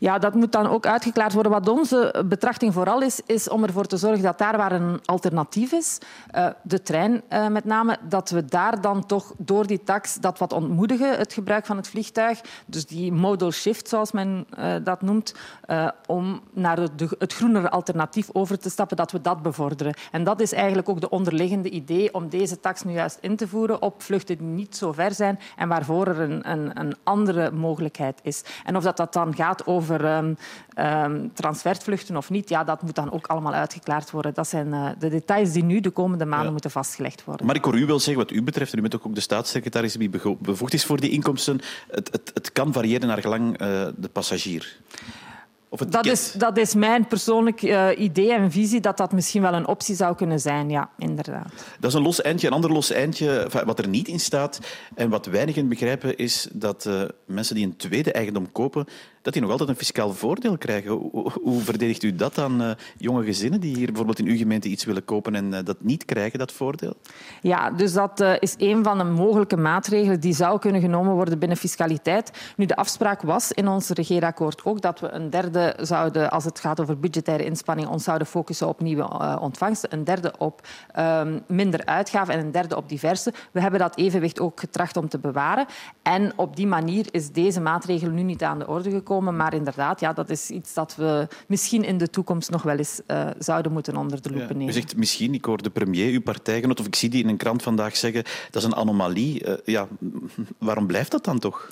Ja, 0.04 0.20
dat 0.20 0.34
moet 0.34 0.52
dan 0.52 0.68
ook 0.68 0.86
uitgeklaard 0.86 1.34
worden. 1.34 1.52
Wat 1.52 1.68
onze 1.68 2.24
betrachting 2.26 2.74
vooral 2.74 3.02
is, 3.02 3.22
is 3.26 3.50
om 3.50 3.64
ervoor 3.64 3.86
te 3.86 3.98
zorgen 3.98 4.24
dat 4.24 4.38
daar 4.38 4.58
waar 4.58 4.72
een 4.72 5.00
alternatief 5.06 5.72
is, 5.72 5.98
uh, 6.36 6.48
de 6.64 6.82
trein 6.82 7.22
uh, 7.30 7.48
met 7.48 7.66
name, 7.66 7.98
dat 8.10 8.30
we 8.30 8.46
daar 8.46 8.82
dan 8.82 9.06
toch 9.06 9.34
door 9.38 9.68
die 9.68 9.84
tax 9.84 10.16
dat 10.16 10.40
wat 10.40 10.54
ontmoedigen, 10.54 11.18
het 11.18 11.34
gebruik 11.34 11.66
van 11.66 11.78
het 11.78 11.88
vliegtuig. 11.88 12.42
Dus 12.66 12.86
die 12.86 13.12
modal 13.12 13.52
shift, 13.52 13.88
zoals 13.88 14.12
men 14.12 14.46
uh, 14.60 14.76
dat 14.84 15.02
noemt, 15.02 15.36
om 16.08 16.42
naar 16.54 16.78
het 17.18 17.34
groenere 17.34 17.70
alternatief 17.70 18.30
over 18.32 18.60
te 18.60 18.70
stappen, 18.70 18.98
dat 18.98 19.12
we 19.12 19.22
dat 19.22 19.42
bevorderen. 19.42 19.94
En 20.12 20.24
dat 20.24 20.42
is 20.42 20.52
eigenlijk 20.52 20.90
ook 20.90 21.02
de 21.02 21.10
onderliggende 21.10 21.70
idee 21.70 22.14
om 22.14 22.30
deze 22.30 22.60
tax 22.60 22.84
nu 22.84 22.92
juist 22.92 23.18
in 23.22 23.36
te 23.36 23.48
voeren 23.48 23.82
op 23.82 24.02
vluchten 24.02 24.38
die 24.38 24.48
niet 24.48 24.76
zo 24.78 24.92
ver 24.92 25.14
zijn 25.14 25.40
en 25.56 25.68
waarvoor 25.68 26.08
er 26.08 26.20
een, 26.20 26.52
een, 26.52 26.80
een 26.80 26.96
andere 27.04 27.52
mogelijkheid 27.52 28.20
is. 28.24 28.44
En 28.66 28.76
of 28.76 28.84
dat, 28.84 28.98
dat 28.98 29.14
dan 29.14 29.36
gaat 29.36 29.66
over 29.68 29.93
over 29.94 30.18
um, 30.18 30.38
um, 30.78 31.32
transfervluchten 31.34 32.18
of 32.18 32.30
niet, 32.30 32.50
ja, 32.50 32.64
dat 32.64 32.82
moet 32.82 32.96
dan 32.96 33.12
ook 33.12 33.28
allemaal 33.28 33.54
uitgeklaard 33.54 34.12
worden. 34.12 34.34
Dat 34.34 34.48
zijn 34.48 34.68
uh, 34.68 34.90
de 35.00 35.10
details 35.10 35.52
die 35.52 35.64
nu 35.64 35.80
de 35.80 35.90
komende 35.90 36.26
maanden 36.26 36.46
ja. 36.46 36.52
moeten 36.52 36.72
vastgelegd 36.72 37.24
worden. 37.24 37.46
Maar 37.46 37.56
ik 37.56 37.64
hoor 37.64 37.78
u 37.78 37.86
wel 37.86 38.00
zeggen, 38.00 38.24
wat 38.24 38.32
u 38.32 38.44
betreft, 38.44 38.72
en 38.72 38.78
u 38.78 38.82
bent 38.82 38.96
ook 38.96 39.16
de 39.16 39.22
staatssecretaris 39.22 39.94
die 39.94 40.10
bevoegd 40.40 40.74
is 40.74 40.86
voor 40.86 41.00
die 41.00 41.10
inkomsten, 41.10 41.62
het, 41.92 42.12
het, 42.12 42.32
het 42.34 42.52
kan 42.52 42.74
variëren 42.74 43.08
naar 43.08 43.22
gelang 43.22 43.62
uh, 43.62 43.88
de 43.96 44.10
passagier. 44.12 44.78
Dat 45.90 46.06
is, 46.06 46.32
dat 46.32 46.58
is 46.58 46.74
mijn 46.74 47.08
persoonlijk 47.08 47.62
uh, 47.62 47.88
idee 47.98 48.34
en 48.34 48.52
visie 48.52 48.80
dat 48.82 48.98
dat 48.98 49.12
misschien 49.12 49.42
wel 49.42 49.54
een 49.54 49.68
optie 49.68 49.96
zou 49.96 50.16
kunnen 50.16 50.40
zijn. 50.40 50.70
Ja, 50.70 50.90
inderdaad. 50.98 51.54
Dat 51.80 51.90
is 51.90 51.98
een 51.98 52.02
los 52.02 52.22
eindje. 52.22 52.48
Een 52.48 52.54
ander 52.54 52.72
los 52.72 52.92
eindje, 52.92 53.48
wat 53.66 53.80
er 53.80 53.88
niet 53.88 54.08
in 54.08 54.20
staat 54.20 54.60
en 54.96 55.10
wat 55.10 55.26
weinigen 55.26 55.68
begrijpen, 55.68 56.18
is 56.18 56.48
dat 56.52 56.86
uh, 56.86 57.02
mensen 57.26 57.56
die 57.56 57.66
een 57.66 57.76
tweede 57.76 58.12
eigendom 58.12 58.52
kopen, 58.52 58.86
dat 59.24 59.34
die 59.34 59.42
nog 59.42 59.52
altijd 59.52 59.70
een 59.70 59.76
fiscaal 59.76 60.14
voordeel 60.14 60.58
krijgen. 60.58 60.92
Hoe, 61.42 61.62
verdedigt 61.62 62.04
u 62.04 62.16
dat 62.16 62.38
aan 62.38 62.62
uh, 62.62 62.72
jonge 62.98 63.24
gezinnen 63.24 63.60
die 63.60 63.76
hier 63.76 63.86
bijvoorbeeld 63.86 64.20
in 64.20 64.28
uw 64.28 64.38
gemeente 64.38 64.68
iets 64.68 64.86
willen 64.86 65.06
kopen 65.06 65.36
en 65.36 65.54
uh, 65.54 65.60
dat 65.64 65.78
niet 65.80 66.06
krijgen, 66.06 66.40
dat 66.40 66.52
voordeel? 66.52 66.94
Ja, 67.42 67.72
dus 67.72 67.94
dat 67.94 68.22
uh, 68.22 68.34
is 68.40 68.56
een 68.58 68.84
van 68.84 68.98
de 68.98 69.04
mogelijke 69.04 69.58
maatregelen 69.58 70.20
die 70.20 70.34
zou 70.34 70.60
kunnen 70.60 70.82
genomen 70.82 71.14
worden 71.14 71.40
binnen 71.40 71.58
fiscaliteit. 71.58 72.54
Nu, 72.56 72.66
de 72.66 72.76
afspraak 72.76 73.22
was 73.22 73.52
in 73.52 73.68
ons 73.68 73.90
regeerakkoord 73.90 74.66
ook 74.66 74.82
dat 74.82 75.00
we 75.00 75.10
een 75.10 75.30
derde 75.30 75.76
zouden, 75.82 76.32
als 76.32 76.44
het 76.44 76.60
gaat 76.60 76.80
over 76.80 77.00
budgettaire 77.00 77.46
inspanningen, 77.46 77.92
ons 77.92 78.04
zouden 78.04 78.28
focussen 78.28 78.68
op 78.68 78.82
nieuwe 78.82 79.38
ontvangsten, 79.40 79.94
een 79.94 80.04
derde 80.04 80.34
op 80.38 80.68
ehm, 80.92 81.40
minder 81.48 81.86
uitgaven 81.86 82.34
en 82.34 82.40
een 82.40 82.52
derde 82.52 82.76
op 82.76 82.90
diverse. 82.90 83.34
We 83.52 83.62
hebben 83.62 83.80
dat 83.80 83.98
evenwicht 83.98 84.40
ook 84.40 84.60
getracht 84.60 84.98
om 84.98 85.10
te 85.10 85.20
bewaren. 85.20 85.66
En 86.02 86.34
op 86.36 86.56
die 86.56 86.68
manier 86.68 87.06
is 87.12 87.32
deze 87.32 87.62
maatregel 87.62 88.10
nu 88.10 88.22
niet 88.22 88.44
aan 88.44 88.60
de 88.60 88.68
orde 88.68 88.90
gekomen 88.90 89.12
komen. 89.14 89.36
Maar 89.36 89.54
inderdaad, 89.54 90.00
ja, 90.00 90.14
dat 90.14 90.30
is 90.30 90.50
iets 90.50 90.74
dat 90.74 90.96
we 90.96 91.28
misschien 91.48 91.84
in 91.84 91.98
de 91.98 92.10
toekomst 92.10 92.50
nog 92.50 92.64
wel 92.64 92.78
eens 92.78 93.02
uh, 93.08 93.28
zouden 93.38 93.72
moeten 93.72 93.96
onder 93.96 94.22
de 94.22 94.30
loep 94.30 94.40
ja, 94.40 94.48
nemen. 94.48 94.68
U 94.68 94.72
zegt 94.72 94.96
misschien, 94.96 95.34
ik 95.34 95.46
hoor 95.46 95.62
de 95.62 95.70
premier, 95.70 96.12
uw 96.12 96.22
partijgenoot, 96.22 96.80
of 96.80 96.86
ik 96.86 96.96
zie 96.96 97.10
die 97.10 97.24
in 97.24 97.30
een 97.30 97.38
krant 97.38 97.64
vandaag 97.64 97.98
zeggen, 97.98 98.24
dat 98.24 98.62
is 98.62 98.68
een 98.68 98.76
anomalie. 98.76 99.48
Uh, 99.48 99.54
ja, 99.66 99.88
waarom 100.58 100.88
blijft 100.88 101.12
dat 101.12 101.24
dan 101.24 101.40
toch? 101.40 101.70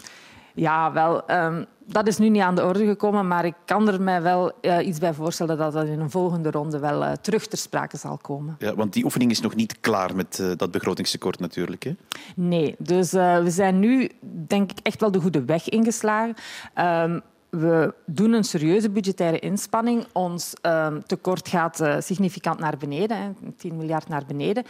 Ja, 0.53 0.91
wel, 0.91 1.31
um, 1.31 1.65
dat 1.85 2.07
is 2.07 2.17
nu 2.17 2.29
niet 2.29 2.41
aan 2.41 2.55
de 2.55 2.63
orde 2.63 2.85
gekomen, 2.85 3.27
maar 3.27 3.45
ik 3.45 3.53
kan 3.65 3.87
er 3.87 4.01
mij 4.01 4.21
wel 4.21 4.51
uh, 4.61 4.87
iets 4.87 4.99
bij 4.99 5.13
voorstellen 5.13 5.57
dat 5.57 5.73
dat 5.73 5.85
in 5.85 5.99
een 5.99 6.09
volgende 6.09 6.51
ronde 6.51 6.79
wel 6.79 7.03
uh, 7.03 7.11
terug 7.11 7.47
ter 7.47 7.57
sprake 7.57 7.97
zal 7.97 8.17
komen. 8.17 8.55
Ja, 8.59 8.75
want 8.75 8.93
die 8.93 9.03
oefening 9.03 9.31
is 9.31 9.41
nog 9.41 9.55
niet 9.55 9.79
klaar 9.79 10.15
met 10.15 10.39
uh, 10.41 10.51
dat 10.57 10.71
begrotingstekort 10.71 11.39
natuurlijk. 11.39 11.83
Hè? 11.83 11.95
Nee, 12.35 12.75
dus 12.77 13.11
we 13.11 13.47
zijn 13.47 13.79
nu 13.79 14.09
denk 14.47 14.71
ik 14.71 14.79
echt 14.83 14.99
wel 14.99 15.11
de 15.11 15.19
goede 15.19 15.45
weg 15.45 15.69
ingeslagen. 15.69 16.35
Um, 16.79 17.21
we 17.51 17.93
doen 18.05 18.33
een 18.33 18.43
serieuze 18.43 18.89
budgettaire 18.89 19.39
inspanning. 19.39 20.05
Ons 20.11 20.53
ehm, 20.61 20.99
tekort 21.05 21.47
gaat 21.47 21.81
uh, 21.81 21.95
significant 21.99 22.59
naar 22.59 22.77
beneden, 22.77 23.17
hè, 23.17 23.29
10 23.57 23.77
miljard 23.77 24.07
naar 24.07 24.23
beneden. 24.27 24.63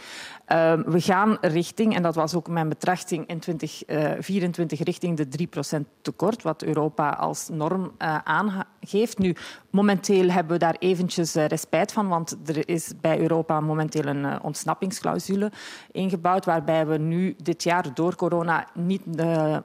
Ehm, 0.44 0.82
we 0.82 1.00
gaan 1.00 1.36
richting, 1.40 1.94
en 1.94 2.02
dat 2.02 2.14
was 2.14 2.34
ook 2.34 2.48
mijn 2.48 2.68
betrachting 2.68 3.26
in 3.26 3.38
2024, 3.38 4.80
uh, 4.80 4.84
richting 4.86 5.16
de 5.16 5.28
3% 5.28 5.86
tekort, 6.00 6.42
wat 6.42 6.62
Europa 6.62 7.10
als 7.10 7.48
norm 7.48 7.92
uh, 7.98 8.18
aangeeft. 8.24 9.18
Nu, 9.18 9.36
momenteel 9.70 10.28
hebben 10.28 10.52
we 10.52 10.58
daar 10.58 10.76
eventjes 10.78 11.34
respijt 11.34 11.92
van, 11.92 12.08
want 12.08 12.36
er 12.46 12.68
is 12.68 12.92
bij 13.00 13.20
Europa 13.20 13.60
momenteel 13.60 14.06
een 14.06 14.42
ontsnappingsclausule 14.42 15.52
ingebouwd, 15.92 16.44
waarbij 16.44 16.86
we 16.86 16.98
nu 16.98 17.34
dit 17.42 17.62
jaar 17.62 17.94
door 17.94 18.16
corona 18.16 18.66
niet 18.74 19.02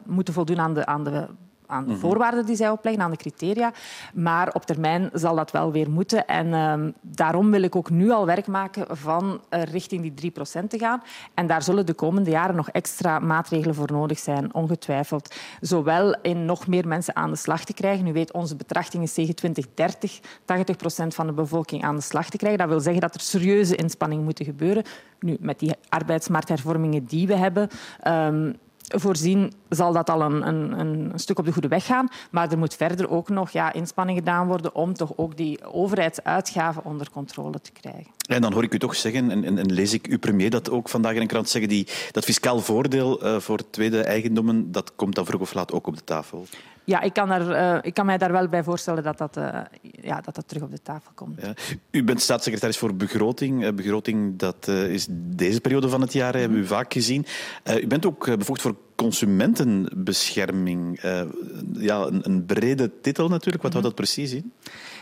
moeten 0.06 0.34
voldoen 0.34 0.60
aan 0.60 0.74
de, 0.74 0.86
aan 0.86 1.04
de 1.04 1.28
aan 1.68 1.86
de 1.86 1.92
mhm. 1.92 2.00
voorwaarden 2.00 2.46
die 2.46 2.56
zij 2.56 2.70
opleggen, 2.70 3.04
aan 3.04 3.12
de 3.12 3.18
criteria. 3.18 3.72
Maar 4.14 4.54
op 4.54 4.66
termijn 4.66 5.10
zal 5.14 5.36
dat 5.36 5.52
wel 5.52 5.72
weer 5.72 5.90
moeten. 5.90 6.28
En 6.28 6.48
uh, 6.48 6.92
daarom 7.02 7.52
wil 7.52 7.62
ik 7.62 7.76
ook 7.76 7.90
nu 7.90 8.12
al 8.12 8.26
werk 8.26 8.48
maken 8.48 8.98
van 8.98 9.42
uh, 9.50 9.64
richting 9.64 10.14
die 10.14 10.32
3% 10.32 10.68
te 10.68 10.78
gaan. 10.78 11.04
En 11.34 11.48
daar 11.48 11.62
zullen 11.62 11.86
de 11.86 11.94
komende 11.94 12.30
jaren 12.30 12.56
nog 12.56 12.70
extra 12.70 13.20
maatregelen 13.20 13.76
voor 13.76 13.92
nodig 13.92 14.20
zijn, 14.20 14.54
ongetwijfeld. 14.54 15.36
Zowel 15.62 16.16
in 16.22 16.46
nog 16.46 16.68
meer 16.68 16.88
mensen 16.88 17.16
aan 17.16 17.30
de 17.30 17.36
slag 17.36 17.66
te 17.66 17.74
krijgen. 17.74 18.08
U 18.08 18.14
weet, 18.14 18.34
onze 18.34 18.56
betrachting 18.56 19.04
is 19.04 19.14
tegen 19.14 19.36
2030 19.36 20.20
80% 20.20 21.08
van 21.08 21.28
de 21.28 21.34
bevolking 21.34 21.84
aan 21.84 21.96
de 21.96 22.02
slag 22.02 22.30
te 22.30 22.38
krijgen. 22.38 22.60
Dat 22.60 22.68
wil 22.68 22.80
zeggen 22.80 23.02
dat 23.02 23.16
er 23.16 23.22
serieuze 23.22 23.76
inspanningen 23.76 24.24
moeten 24.24 24.46
gebeuren. 24.46 24.84
Nu, 25.20 25.38
met 25.40 25.60
die 25.60 25.72
arbeidsmarkthervormingen 25.90 27.06
die 27.06 27.28
we 27.28 27.36
hebben... 27.36 27.70
Um, 28.08 28.56
voorzien 28.88 29.53
zal 29.70 29.94
dat 29.94 30.10
al 30.10 30.22
een, 30.22 30.48
een, 30.48 30.79
een, 30.79 31.12
stuk 31.15 31.39
op 31.39 31.46
de 31.46 31.51
goede 31.51 31.67
weg 31.67 31.86
gaan. 31.86 32.08
Maar 32.32 32.51
er 32.51 32.58
moet 32.58 32.75
verder 32.75 33.10
ook 33.10 33.29
nog 33.29 33.50
ja, 33.50 33.74
inspanning 33.74 34.17
gedaan 34.17 34.48
worden 34.48 34.75
om 34.75 34.94
toch 34.94 35.13
ook 35.15 35.38
die 35.38 35.65
overheidsuitgaven 35.65 36.86
onder 36.86 37.10
controle 37.12 37.62
te 37.62 37.72
krijgen. 37.72 38.12
En 38.27 38.41
dan 38.41 38.53
hoor 38.53 38.63
ik 38.63 38.74
u 38.74 38.79
toch 38.79 38.96
zeggen, 38.96 39.32
en, 39.32 39.58
en, 39.58 39.74
lees 39.74 39.94
ik 39.94 40.06
uw 40.06 40.20
premier 40.20 40.50
dat 40.50 40.70
ook 40.70 40.89
vandaag 40.89 41.13
in 41.13 41.22
een 41.22 41.27
krant 41.27 41.50
zeggen, 41.50 41.70
die, 41.70 41.88
dat 42.12 42.24
fiscaal 42.24 42.60
voordeel 42.60 43.25
uh, 43.25 43.39
voor 43.39 43.70
tweede 43.70 44.01
eigendommen, 44.01 44.72
dat 44.72 44.96
komt 44.96 45.15
dan 45.15 45.25
vroeg 45.25 45.41
of 45.41 45.53
laat 45.53 45.72
ook 45.72 45.88
op 45.88 45.96
de 45.96 46.03
tafel. 46.03 46.48
Ja, 46.88 47.01
ik 47.01 47.13
kan, 47.13 47.32
er, 47.32 47.50
uh, 47.50 47.77
ik 47.82 47.94
kan 47.94 48.06
mij 48.06 48.17
daar 48.17 48.32
wel 48.32 48.48
bij 48.48 48.63
voorstellen 48.63 49.03
dat 49.03 49.17
dat, 49.17 49.38
uh, 49.38 49.60
ja, 49.82 50.22
dat, 50.22 50.36
dat 50.36 50.48
terug 50.48 50.63
op 50.63 50.72
de 50.72 50.82
tafel 50.82 51.12
komt. 51.15 51.41
Ja. 51.41 51.53
U 51.91 52.03
bent 52.03 52.22
staatssecretaris 52.22 52.77
voor 52.77 52.96
begroting. 52.96 53.75
begroting 53.75 54.39
dat 54.39 54.67
is 54.67 55.08
deze 55.10 55.62
periode 55.62 55.89
van 55.89 56.01
het 56.01 56.13
jaar, 56.13 56.34
mm 56.34 56.39
hebben 56.39 56.60
we 56.60 56.67
vaak 56.67 56.94
gezien. 56.94 57.25
u 57.82 57.88
bent 57.88 58.06
ook 58.06 58.38
bevoegd 58.38 58.62
voor 58.62 58.75
consumentenbescherming. 58.96 61.00
ja, 61.74 62.06
een, 62.06 62.29
een, 62.29 62.46
brede 62.46 62.91
titel 63.01 63.27
natuurlijk. 63.27 63.63
Wat 63.63 63.74
mm 63.74 63.82
houdt 63.82 63.98
dat 63.98 64.06
precies 64.06 64.34
in? 64.34 64.51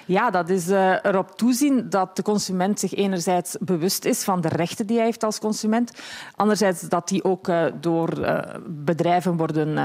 Ja, 0.06 0.30
dat 0.30 0.50
is 0.50 0.68
uh, 0.68 0.96
erop 1.02 1.38
toezien 1.38 1.90
dat 1.90 2.16
de 2.16 2.22
consument 2.22 2.80
zich 2.80 2.94
enerzijds 2.94 3.58
bewust 3.60 4.06
is 4.06 4.24
van 4.24 4.42
de 4.42 4.48
rechten 4.48 4.88
die 4.88 4.96
hij 4.96 5.06
heeft 5.06 5.24
als 5.24 5.40
consument. 5.40 5.92
Anderzijds 6.36 6.82
dat 6.82 7.08
die 7.08 7.24
ook 7.24 7.48
uh, 7.48 7.66
door 7.80 8.20
uh, 8.20 8.40
bedrijven 8.68 9.38
worden 9.38 9.78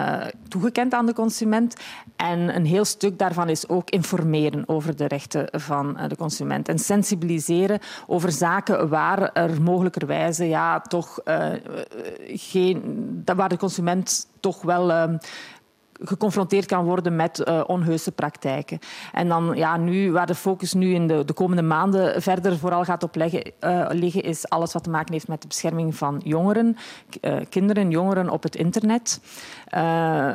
toegekend 0.48 0.94
aan 0.94 1.06
de 1.06 1.14
consument. 1.14 1.74
En 2.16 2.56
een 2.56 2.64
heel 2.64 2.84
stuk 2.84 3.18
daarvan 3.18 3.48
is 3.48 3.68
ook 3.68 3.90
informeren 3.90 4.68
over 4.68 4.96
de 4.96 5.06
rechten 5.06 5.48
van 5.50 5.98
de 6.08 6.16
consument. 6.16 6.68
En 6.68 6.78
sensibiliseren 6.78 7.78
over 8.06 8.32
zaken 8.32 8.88
waar 8.88 9.32
er 9.32 9.62
mogelijkerwijze 9.62 10.48
ja, 10.48 10.80
toch 10.80 11.18
geen, 12.26 13.22
waar 13.24 13.48
de 13.48 13.56
consument 13.56 14.28
toch 14.40 14.62
wel 14.62 15.18
geconfronteerd 16.04 16.66
kan 16.66 16.84
worden 16.84 17.16
met 17.16 17.42
uh, 17.44 17.62
onheuse 17.66 18.12
praktijken. 18.12 18.78
En 19.12 19.28
dan 19.28 19.52
ja, 19.54 19.76
nu, 19.76 20.12
waar 20.12 20.26
de 20.26 20.34
focus 20.34 20.72
nu 20.72 20.94
in 20.94 21.06
de, 21.06 21.24
de 21.24 21.32
komende 21.32 21.62
maanden 21.62 22.22
verder 22.22 22.58
vooral 22.58 22.84
gaat 22.84 23.02
op 23.02 23.14
leggen, 23.14 23.52
uh, 23.60 23.86
liggen, 23.88 24.22
is 24.22 24.48
alles 24.48 24.72
wat 24.72 24.82
te 24.82 24.90
maken 24.90 25.12
heeft 25.12 25.28
met 25.28 25.42
de 25.42 25.48
bescherming 25.48 25.96
van 25.96 26.20
jongeren, 26.24 26.76
uh, 27.20 27.36
kinderen, 27.48 27.90
jongeren 27.90 28.30
op 28.30 28.42
het 28.42 28.56
internet. 28.56 29.20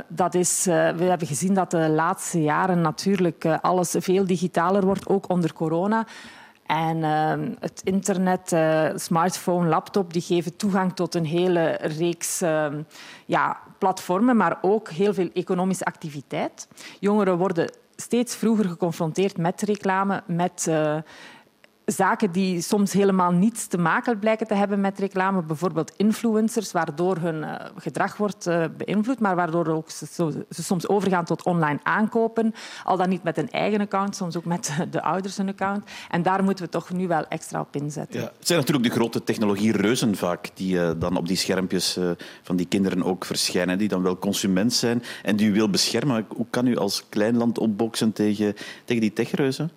dat 0.08 0.34
is, 0.34 0.64
we 0.66 1.04
hebben 1.04 1.28
gezien 1.28 1.54
dat 1.54 1.72
de 1.72 1.90
laatste 1.90 2.42
jaren 2.42 2.82
natuurlijk 2.82 3.46
alles 3.62 3.96
veel 4.00 4.26
digitaler 4.26 4.86
wordt, 4.86 5.08
ook 5.08 5.30
onder 5.30 5.54
corona. 5.54 6.06
En 6.66 7.04
het 7.60 7.82
internet, 7.84 8.56
smartphone, 8.96 9.70
laptop, 9.70 10.14
die 10.14 10.22
geven 10.22 10.58
toegang 10.58 10.94
tot 10.94 11.16
een 11.16 11.26
hele 11.26 11.78
reeks 11.82 12.40
ja, 13.26 13.58
platformen, 13.86 14.38
maar 14.38 14.58
ook 14.62 14.90
heel 14.90 15.14
veel 15.14 15.30
economische 15.34 15.86
activiteit. 15.86 16.68
Jongeren 17.00 17.38
worden 17.38 17.72
steeds 17.96 18.36
vroeger 18.36 18.66
geconfronteerd 18.66 19.38
met 19.38 19.62
reclame, 19.62 20.24
met 20.28 20.66
uh, 20.70 20.98
zaken 21.86 22.32
die 22.32 22.62
soms 22.62 22.94
helemaal 22.94 23.32
niets 23.32 23.68
te 23.68 23.78
maken 23.78 24.20
blijken 24.20 24.48
te 24.48 24.54
hebben 24.54 24.82
met 24.82 25.00
reclame. 25.00 25.44
Bijvoorbeeld 25.44 25.94
influencers, 25.98 26.72
waardoor 26.72 27.18
hun 27.18 27.36
uh, 27.36 27.56
gedrag 27.78 28.18
wordt 28.18 28.48
uh, 28.48 28.66
beïnvloed, 28.78 29.20
maar 29.20 29.36
waardoor 29.36 29.68
ook 29.68 29.90
ze, 29.90 30.46
soms 30.50 30.88
overgaan 30.88 31.26
tot 31.26 31.44
online 31.44 31.80
aankopen. 31.84 32.54
Al 32.84 32.98
dan 32.98 33.10
niet 33.10 33.24
met 33.24 33.38
een 33.38 33.50
eigen 33.50 33.82
account, 33.82 34.16
soms 34.16 34.38
ook 34.38 34.46
met 34.46 34.74
de 34.92 35.02
ouders 35.02 35.38
een 35.38 35.50
account. 35.50 35.90
En 36.10 36.22
daar 36.22 36.44
moeten 36.44 36.66
we 36.66 36.72
toch 36.72 36.92
nu 36.92 37.08
wel 37.08 37.28
extra 37.28 37.60
op 37.60 37.76
inzetten. 37.76 38.20
Ja, 38.20 38.32
het 38.38 38.48
zijn 38.48 38.60
natuurlijk 38.60 38.88
de 38.88 38.96
grote 38.96 39.24
technologie-reuzen 39.24 40.16
vaak 40.16 40.50
die 40.54 40.76
uh, 40.76 40.92
dan 40.98 41.18
op 41.18 41.28
die 41.28 41.38
schermpjes 41.38 42.00
van 42.44 42.56
die 42.56 42.66
kinderen 42.66 43.04
ook 43.04 43.26
verschijnen, 43.26 43.78
die 43.78 43.88
dan 43.88 44.02
wel 44.02 44.20
consument 44.20 44.74
zijn 44.74 45.04
en 45.24 45.36
die 45.36 45.50
u 45.50 45.54
wil 45.54 45.70
beschermen. 45.70 46.26
Hoe 46.28 46.46
kan 46.50 46.68
u 46.68 46.78
als 46.78 47.04
klein 47.10 47.38
land 47.38 47.58
opboksen 47.58 48.14
tegen, 48.14 48.56
tegen 48.86 49.02
die 49.02 49.14
techreuzen? 49.14 49.72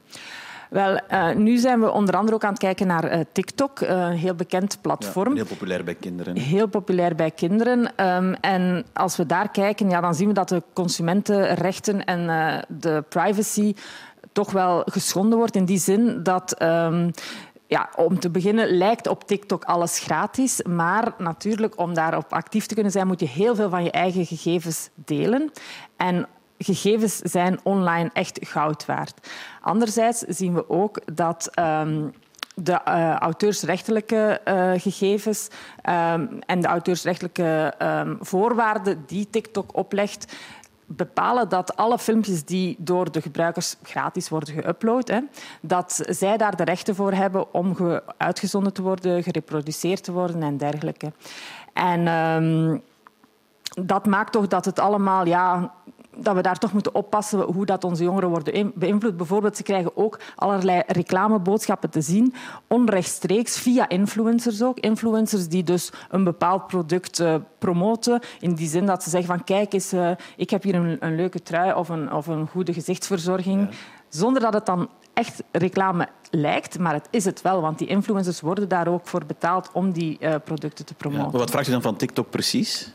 Wel, 0.71 1.01
uh, 1.13 1.35
nu 1.35 1.57
zijn 1.57 1.81
we 1.81 1.91
onder 1.91 2.17
andere 2.17 2.35
ook 2.35 2.45
aan 2.45 2.51
het 2.51 2.59
kijken 2.59 2.87
naar 2.87 3.13
uh, 3.13 3.21
TikTok, 3.33 3.81
uh, 3.81 3.89
een 3.89 4.17
heel 4.17 4.35
bekend 4.35 4.79
platform. 4.81 5.29
Ja, 5.29 5.35
heel 5.35 5.57
populair 5.57 5.85
bij 5.85 5.95
kinderen. 5.95 6.37
Heel 6.37 6.67
populair 6.67 7.15
bij 7.15 7.31
kinderen. 7.31 7.79
Um, 8.07 8.35
en 8.35 8.85
als 8.93 9.17
we 9.17 9.27
daar 9.27 9.51
kijken, 9.51 9.91
ja, 9.91 10.01
dan 10.01 10.15
zien 10.15 10.29
we 10.29 10.35
dat 10.35 10.49
de 10.49 10.63
consumentenrechten 10.73 12.05
en 12.05 12.27
de 12.69 13.05
privacy 13.09 13.75
toch 14.33 14.53
wel 14.53 14.83
geschonden 14.85 15.39
wordt 15.39 15.57
in 15.57 15.65
die 15.65 15.79
zin 15.79 16.23
dat... 16.23 16.63
Um, 16.63 17.11
ja, 17.67 17.89
om 17.97 18.19
te 18.19 18.31
beginnen 18.31 18.77
lijkt 18.77 19.07
op 19.07 19.25
TikTok 19.25 19.65
alles 19.65 19.99
gratis, 19.99 20.63
maar 20.63 21.13
natuurlijk 21.19 21.79
om 21.79 21.95
daarop 21.95 22.33
actief 22.33 22.67
te 22.67 22.75
kunnen 22.75 22.93
zijn 22.93 23.07
moet 23.07 23.21
je 23.21 23.29
heel 23.29 23.55
veel 23.55 23.71
van 23.71 23.85
je 23.85 23.91
eigen 23.91 24.27
gegevens 24.27 24.89
delen. 24.95 25.53
En 25.97 26.27
gegevens 26.59 27.17
zijn 27.17 27.61
online 27.62 28.11
echt 28.12 28.38
goud 28.41 28.87
waard. 28.87 29.29
Anderzijds 29.61 30.21
zien 30.21 30.55
we 30.55 30.69
ook 30.69 31.00
dat 31.15 31.50
um, 31.59 32.12
de 32.55 32.81
uh, 32.88 33.15
auteursrechtelijke 33.17 34.41
uh, 34.45 34.73
gegevens 34.77 35.49
um, 35.88 36.38
en 36.47 36.61
de 36.61 36.67
auteursrechtelijke 36.67 37.75
um, 37.83 38.19
voorwaarden 38.21 39.05
die 39.07 39.31
TikTok 39.31 39.77
oplegt, 39.77 40.37
bepalen 40.87 41.49
dat 41.49 41.77
alle 41.77 41.99
filmpjes 41.99 42.45
die 42.45 42.77
door 42.79 43.12
de 43.12 43.23
gebruikers 43.23 43.77
gratis 43.83 44.29
worden 44.29 44.55
geüpload, 44.55 45.23
dat 45.61 46.00
zij 46.09 46.37
daar 46.37 46.57
de 46.57 46.65
rechten 46.65 46.95
voor 46.95 47.12
hebben 47.12 47.55
om 47.55 47.77
uitgezonden 48.17 48.73
te 48.73 48.83
worden, 48.83 49.23
gereproduceerd 49.23 50.05
te 50.05 50.12
worden 50.12 50.43
en 50.43 50.57
dergelijke. 50.57 51.12
En 51.73 52.05
dat 53.85 54.07
maakt 54.07 54.33
toch 54.33 54.47
dat 54.47 54.65
het 54.65 54.79
allemaal 54.79 55.27
ja, 55.27 55.73
dat 56.21 56.35
we 56.35 56.43
daar 56.43 56.59
toch 56.59 56.73
moeten 56.73 56.95
oppassen 56.95 57.41
hoe 57.41 57.67
dat 57.67 57.85
onze 57.85 58.03
jongeren 58.03 58.29
worden 58.29 58.73
beïnvloed. 58.75 59.17
Bijvoorbeeld, 59.17 59.57
ze 59.57 59.63
krijgen 59.63 59.97
ook 59.97 60.19
allerlei 60.35 60.83
reclameboodschappen 60.87 61.91
te 61.91 62.01
zien, 62.01 62.35
onrechtstreeks, 62.67 63.59
via 63.59 63.89
influencers 63.89 64.63
ook. 64.63 64.79
Influencers 64.79 65.49
die 65.49 65.63
dus 65.63 65.93
een 66.11 66.25
bepaald 66.25 66.67
product 66.67 67.21
uh, 67.21 67.35
promoten, 67.59 68.21
in 68.41 68.55
die 68.55 68.69
zin 68.69 68.87
dat 68.87 69.03
ze 69.03 69.11
zeggen 69.11 69.29
van 69.29 69.45
kijk 69.45 69.73
eens, 69.73 69.93
uh, 69.93 70.11
ik 70.37 70.51
heb 70.51 70.63
hier 70.63 70.75
een, 70.75 70.97
een, 71.01 71.17
leuke 71.17 71.43
trui 71.43 71.73
of 71.73 71.89
een, 71.89 72.13
of 72.13 72.27
een 72.27 72.47
goede 72.47 72.73
gezichtsverzorging. 72.73 73.69
Ja. 73.71 73.77
Zonder 74.09 74.43
dat 74.43 74.55
het 74.55 74.67
dan 74.67 74.89
echt 75.15 75.43
reclame 75.53 76.09
lijkt, 76.31 76.79
maar 76.79 76.93
het 76.93 77.09
is 77.11 77.25
het 77.25 77.43
wel, 77.43 77.61
want 77.61 77.79
die 77.79 77.89
influencers 77.89 78.41
worden 78.41 78.69
daar 78.69 78.89
ook 78.89 79.07
voor 79.07 79.25
betaald 79.27 79.71
om 79.73 79.93
die 79.93 80.17
uh, 80.21 80.35
producten 80.45 80.85
te 80.85 80.95
promoten. 80.95 81.25
Ja, 81.25 81.31
maar 81.31 81.41
wat 81.41 81.51
vraagt 81.51 81.69
u 81.69 81.71
dan 81.71 81.83
van 81.83 81.97
TikTok 81.97 82.31
precies? 82.31 82.93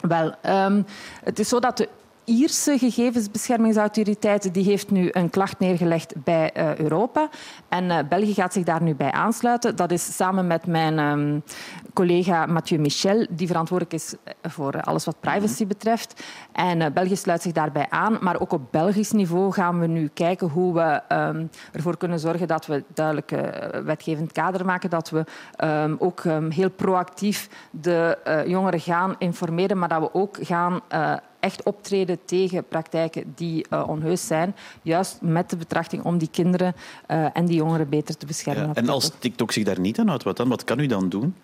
Wel, 0.00 0.34
um, 0.46 0.86
het 1.24 1.38
is 1.38 1.48
zo 1.48 1.60
dat 1.60 1.76
de 1.76 1.88
Ierse 2.28 2.78
gegevensbeschermingsautoriteit 2.78 4.54
die 4.54 4.64
heeft 4.64 4.90
nu 4.90 5.08
een 5.12 5.30
klacht 5.30 5.58
neergelegd 5.58 6.14
bij 6.24 6.50
uh, 6.56 6.76
Europa. 6.76 7.28
En 7.68 7.84
uh, 7.84 7.98
België 8.08 8.34
gaat 8.34 8.52
zich 8.52 8.64
daar 8.64 8.82
nu 8.82 8.94
bij 8.94 9.12
aansluiten. 9.12 9.76
Dat 9.76 9.90
is 9.90 10.16
samen 10.16 10.46
met 10.46 10.66
mijn 10.66 10.98
um, 10.98 11.42
collega 11.92 12.46
Mathieu 12.46 12.80
Michel, 12.80 13.26
die 13.30 13.46
verantwoordelijk 13.46 13.96
is 14.02 14.14
eh, 14.24 14.50
voor 14.50 14.80
alles 14.80 15.04
wat 15.04 15.20
privacy 15.20 15.62
mhm. 15.62 15.68
betreft. 15.68 16.24
En 16.52 16.80
uh, 16.80 16.86
België 16.94 17.16
sluit 17.16 17.42
zich 17.42 17.52
daarbij 17.52 17.86
aan. 17.88 18.18
Maar 18.20 18.40
ook 18.40 18.52
op 18.52 18.62
Belgisch 18.70 19.12
niveau 19.12 19.52
gaan 19.52 19.80
we 19.80 19.86
nu 19.86 20.10
kijken 20.14 20.48
hoe 20.48 20.74
we 20.74 21.14
um, 21.14 21.50
ervoor 21.72 21.96
kunnen 21.96 22.18
zorgen 22.18 22.48
dat 22.48 22.66
we 22.66 22.84
duidelijk 22.94 23.30
wetgevend 23.84 24.32
kader 24.32 24.64
maken. 24.64 24.90
Dat 24.90 25.10
we 25.10 25.24
um, 25.64 25.96
ook 25.98 26.22
heel 26.48 26.70
proactief 26.70 27.48
de 27.70 28.18
jongeren 28.46 28.80
gaan 28.80 29.14
informeren, 29.18 29.78
maar 29.78 29.88
dat 29.88 30.00
we 30.00 30.14
ook 30.14 30.36
gaan 30.40 30.80
echt 31.40 31.62
optreden 31.62 32.18
tegen 32.24 32.64
praktijken 32.64 33.32
die 33.34 33.66
uh, 33.70 33.88
onheus 33.88 34.26
zijn. 34.26 34.54
Juist 34.82 35.18
met 35.20 35.50
de 35.50 35.56
betrachting 35.56 36.04
om 36.04 36.18
die 36.18 36.28
kinderen 36.30 36.74
en 37.32 37.46
die 37.46 37.56
jongeren 37.56 37.88
beter 37.88 38.16
te 38.16 38.26
beschermen. 38.26 38.66
Ja, 38.66 38.74
en 38.74 38.88
als 38.88 39.10
TikTok 39.18 39.52
zich 39.52 39.64
daar 39.64 39.80
niet 39.80 39.98
aan 39.98 40.08
houdt, 40.08 40.22
wat 40.22 40.36
dan? 40.36 40.48
Wat 40.48 40.64
kan 40.64 40.78
u 40.78 40.86
dan 40.86 41.08
doen? 41.08 41.34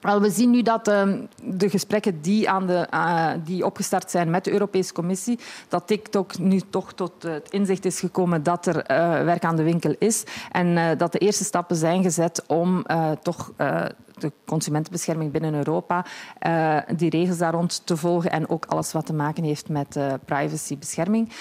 Wel, 0.00 0.20
we 0.20 0.30
zien 0.30 0.50
nu 0.50 0.62
dat 0.62 0.88
uh, 0.88 1.02
de 1.42 1.70
gesprekken 1.70 2.20
die, 2.20 2.50
aan 2.50 2.66
de, 2.66 2.86
uh, 2.94 3.30
die 3.44 3.64
opgestart 3.66 4.10
zijn 4.10 4.30
met 4.30 4.44
de 4.44 4.52
Europese 4.52 4.92
Commissie, 4.92 5.38
dat 5.68 5.86
TikTok 5.86 6.38
nu 6.38 6.60
toch 6.70 6.92
tot 6.92 7.22
het 7.22 7.50
inzicht 7.50 7.84
is 7.84 8.00
gekomen 8.00 8.42
dat 8.42 8.66
er 8.66 8.74
werk 9.24 9.44
aan 9.44 9.56
de 9.56 9.62
winkel 9.62 9.94
is 9.98 10.24
en 10.50 10.98
dat 10.98 11.12
de 11.12 11.18
eerste 11.18 11.44
stappen 11.44 11.76
zijn 11.76 12.02
gezet 12.02 12.44
om 12.46 12.86
toch 13.22 13.52
de 14.14 14.32
consumentenbescherming 14.44 15.32
binnen 15.32 15.54
Europa, 15.54 16.04
uh, 16.46 16.78
die 16.96 17.10
regels 17.10 17.38
daar 17.38 17.52
rond 17.52 17.86
te 17.86 17.96
volgen 17.96 18.30
en 18.30 18.48
ook 18.48 18.66
alles 18.66 18.92
wat 18.92 19.06
te 19.06 19.12
maken 19.12 19.44
heeft 19.44 19.68
met 19.68 19.96
uh, 19.96 20.12
privacybescherming. 20.24 21.32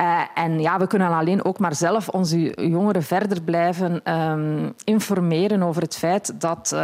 Uh, 0.00 0.20
en 0.34 0.60
ja, 0.60 0.78
we 0.78 0.86
kunnen 0.86 1.08
alleen 1.08 1.44
ook 1.44 1.58
maar 1.58 1.74
zelf 1.74 2.08
onze 2.08 2.66
jongeren 2.68 3.02
verder 3.02 3.42
blijven 3.42 4.12
um, 4.12 4.74
informeren 4.84 5.62
over 5.62 5.82
het 5.82 5.96
feit 5.96 6.40
dat 6.40 6.76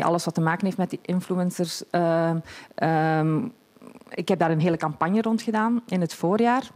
alles 0.00 0.24
wat 0.24 0.34
te 0.34 0.40
maken 0.40 0.64
heeft 0.64 0.76
met 0.76 0.90
die 0.90 1.00
influencers. 1.02 1.82
Um, 1.90 3.52
ik 4.10 4.28
heb 4.28 4.38
daar 4.38 4.50
een 4.50 4.60
hele 4.60 4.76
campagne 4.76 5.22
rond 5.22 5.42
gedaan 5.42 5.82
in 5.86 6.00
het 6.00 6.14
voorjaar. 6.14 6.70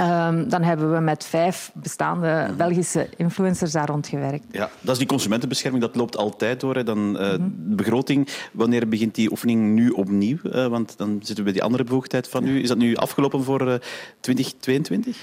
Um, 0.00 0.48
dan 0.48 0.62
hebben 0.62 0.92
we 0.92 1.00
met 1.00 1.24
vijf 1.24 1.70
bestaande 1.74 2.44
mhm. 2.46 2.56
Belgische 2.56 3.08
influencers 3.16 3.72
daar 3.72 3.86
rond 3.86 4.06
gewerkt. 4.06 4.44
Ja, 4.50 4.70
dat 4.80 4.92
is 4.92 4.98
die 4.98 5.06
consumentenbescherming, 5.06 5.82
dat 5.82 5.96
loopt 5.96 6.16
altijd 6.16 6.60
door. 6.60 6.74
Hè. 6.74 6.84
Dan, 6.84 6.98
uh, 6.98 7.04
mm 7.04 7.16
-hmm. 7.16 7.54
De 7.68 7.74
begroting, 7.74 8.28
wanneer 8.52 8.88
begint 8.88 9.14
die 9.14 9.30
oefening 9.30 9.74
nu 9.74 9.90
opnieuw? 9.90 10.36
Uh, 10.42 10.66
want 10.66 10.94
dan 10.96 11.10
zitten 11.10 11.36
we 11.36 11.42
bij 11.42 11.52
die 11.52 11.62
andere 11.62 11.84
bevoegdheid 11.84 12.28
van 12.28 12.46
u. 12.46 12.62
Is 12.62 12.68
dat 12.68 12.78
nu 12.78 12.96
afgelopen 12.96 13.44
voor 13.44 13.66
uh, 13.66 13.74
eh, 13.74 13.80
2022? 14.20 15.16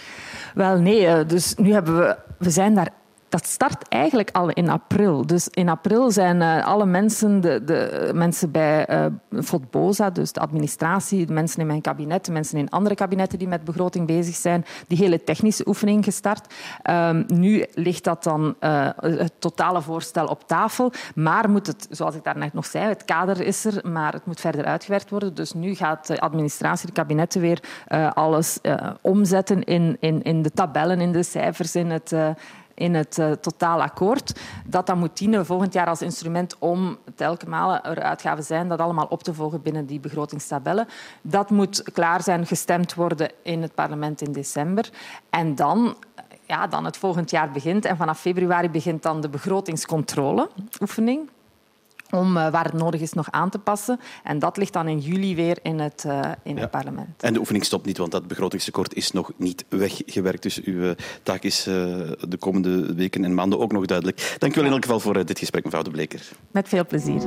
Wel, 0.53 0.79
nee. 0.79 1.25
Dus 1.25 1.55
nu 1.55 1.73
hebben 1.73 1.97
we... 1.97 2.17
We 2.37 2.49
zijn 2.49 2.75
daar 2.75 2.89
dat 3.29 3.45
start 3.45 3.87
eigenlijk 3.87 4.29
al 4.31 4.49
in 4.49 4.69
april. 4.69 5.25
Dus 5.25 5.47
in 5.47 5.69
april 5.69 6.11
zijn 6.11 6.41
uh, 6.41 6.65
alle 6.65 6.85
mensen, 6.85 7.41
de, 7.41 7.63
de 7.63 8.11
mensen 8.13 8.51
bij 8.51 8.89
uh, 8.89 10.09
dus 10.13 10.31
de 10.31 10.39
administratie, 10.39 11.25
de 11.25 11.33
mensen 11.33 11.59
in 11.59 11.67
mijn 11.67 11.81
kabinet, 11.81 12.25
de 12.25 12.31
mensen 12.31 12.57
in 12.57 12.69
andere 12.69 12.95
kabinetten 12.95 13.39
die 13.39 13.47
met 13.47 13.63
begroting 13.63 14.07
bezig 14.07 14.35
zijn, 14.35 14.65
die 14.87 14.97
hele 14.97 15.23
technische 15.23 15.67
oefening 15.67 16.03
gestart. 16.03 16.53
Um, 16.89 17.25
nu 17.27 17.65
ligt 17.73 18.03
dat 18.03 18.23
dan 18.23 18.55
uh, 18.59 18.89
het 18.99 19.33
totale 19.39 19.81
voorstel 19.81 20.25
op 20.25 20.47
tafel, 20.47 20.91
maar 21.15 21.49
moet 21.49 21.67
het, 21.67 21.87
zoals 21.89 22.15
ik 22.15 22.23
daarnet 22.23 22.53
nog 22.53 22.65
zei, 22.65 22.87
het 22.87 23.05
kader 23.05 23.41
is 23.41 23.65
er, 23.65 23.89
maar 23.89 24.13
het 24.13 24.25
moet 24.25 24.39
verder 24.39 24.65
uitgewerkt 24.65 25.09
worden. 25.09 25.35
Dus 25.35 25.53
nu 25.53 25.75
gaat 25.75 26.07
de 26.07 26.19
administratie, 26.19 26.87
de 26.87 26.93
kabinetten 26.93 27.41
weer 27.41 27.63
alles 28.13 28.59
omzetten 29.01 29.63
in, 29.63 29.97
in, 29.99 30.23
in 30.23 30.41
de 30.41 30.51
tabellen, 30.51 31.01
in 31.01 31.11
de 31.11 31.23
cijfers, 31.23 31.75
in 31.75 31.89
het 31.89 32.13
in 32.75 32.93
het 32.93 33.17
uh, 33.17 33.31
totaal 33.31 33.81
akkoord. 33.81 34.39
Dat 34.65 34.87
dat 34.87 34.95
moet 34.95 35.17
dienen 35.17 35.45
volgend 35.45 35.73
jaar 35.73 35.87
als 35.87 36.01
instrument 36.01 36.55
om 36.59 36.97
telkens 37.15 37.79
er 37.83 38.01
uitgaven 38.01 38.43
zijn 38.43 38.67
dat 38.67 38.79
allemaal 38.79 39.07
op 39.09 39.23
te 39.23 39.33
volgen 39.33 39.61
binnen 39.61 39.85
die 39.85 39.99
begrotingstabellen. 39.99 40.87
Dat 41.21 41.49
moet 41.49 41.83
klaar 41.93 42.23
zijn, 42.23 42.45
gestemd 42.45 42.93
worden 42.93 43.31
in 43.43 43.61
het 43.61 43.75
parlement 43.75 44.21
in 44.21 44.31
december. 44.31 44.89
En 45.29 45.55
dan 45.55 45.95
ja, 46.47 46.67
dan 46.67 46.85
het 46.85 46.97
volgend 46.97 47.29
jaar 47.29 47.51
begint. 47.51 47.85
En 47.85 47.97
vanaf 47.97 48.19
februari 48.19 48.69
begint 48.69 49.03
dan 49.03 49.21
de 49.21 49.29
begrotingscontrole-oefening 49.29 51.29
om 52.11 52.37
uh, 52.37 52.49
waar 52.49 52.63
het 52.63 52.73
nodig 52.73 53.01
is 53.01 53.13
nog 53.13 53.31
aan 53.31 53.49
te 53.49 53.59
passen. 53.59 53.99
En 54.23 54.39
dat 54.39 54.57
ligt 54.57 54.73
dan 54.73 54.87
in 54.87 54.99
juli 54.99 55.35
weer 55.35 55.57
in 55.61 55.79
het, 55.79 56.03
uh, 56.07 56.19
in 56.43 56.55
ja. 56.55 56.61
het 56.61 56.71
parlement. 56.71 57.23
En 57.23 57.33
de 57.33 57.39
oefening 57.39 57.65
stopt 57.65 57.85
niet, 57.85 57.97
want 57.97 58.11
dat 58.11 58.27
begrotingstekort 58.27 58.93
is 58.93 59.11
nog 59.11 59.31
niet 59.37 59.65
weggewerkt. 59.69 60.43
Dus 60.43 60.61
uw 60.61 60.81
uh, 60.81 60.91
taak 61.23 61.43
is 61.43 61.63
de 61.63 62.37
komende 62.39 62.93
weken 62.95 63.23
en 63.23 63.33
maanden 63.33 63.59
ook 63.59 63.71
nog 63.71 63.85
duidelijk. 63.85 64.35
Dank 64.37 64.53
u 64.53 64.55
wel 64.55 64.65
in 64.65 64.71
elk 64.71 64.81
geval 64.81 64.99
voor 64.99 65.25
dit 65.25 65.39
gesprek, 65.39 65.63
mevrouw 65.63 65.81
De 65.81 65.91
Bleker. 65.91 66.29
Met 66.51 66.67
veel 66.67 66.85
plezier. 66.85 67.21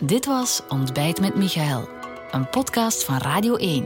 Dit 0.00 0.26
was 0.26 0.62
Ontbijt 0.68 1.20
met 1.20 1.34
Michael, 1.34 1.88
een 2.30 2.48
podcast 2.48 3.04
van 3.04 3.18
Radio 3.18 3.56
1. 3.56 3.84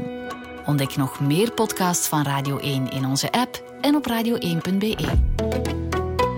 Ontdek 0.67 0.97
nog 0.97 1.21
meer 1.21 1.53
podcasts 1.53 2.09
van 2.09 2.23
Radio 2.23 2.59
1 2.59 2.89
in 2.89 3.07
onze 3.07 3.33
app 3.33 3.63
en 3.81 3.95
op 3.95 4.07
radio1.be. 4.11 4.97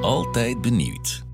Altijd 0.00 0.61
benieuwd. 0.61 1.25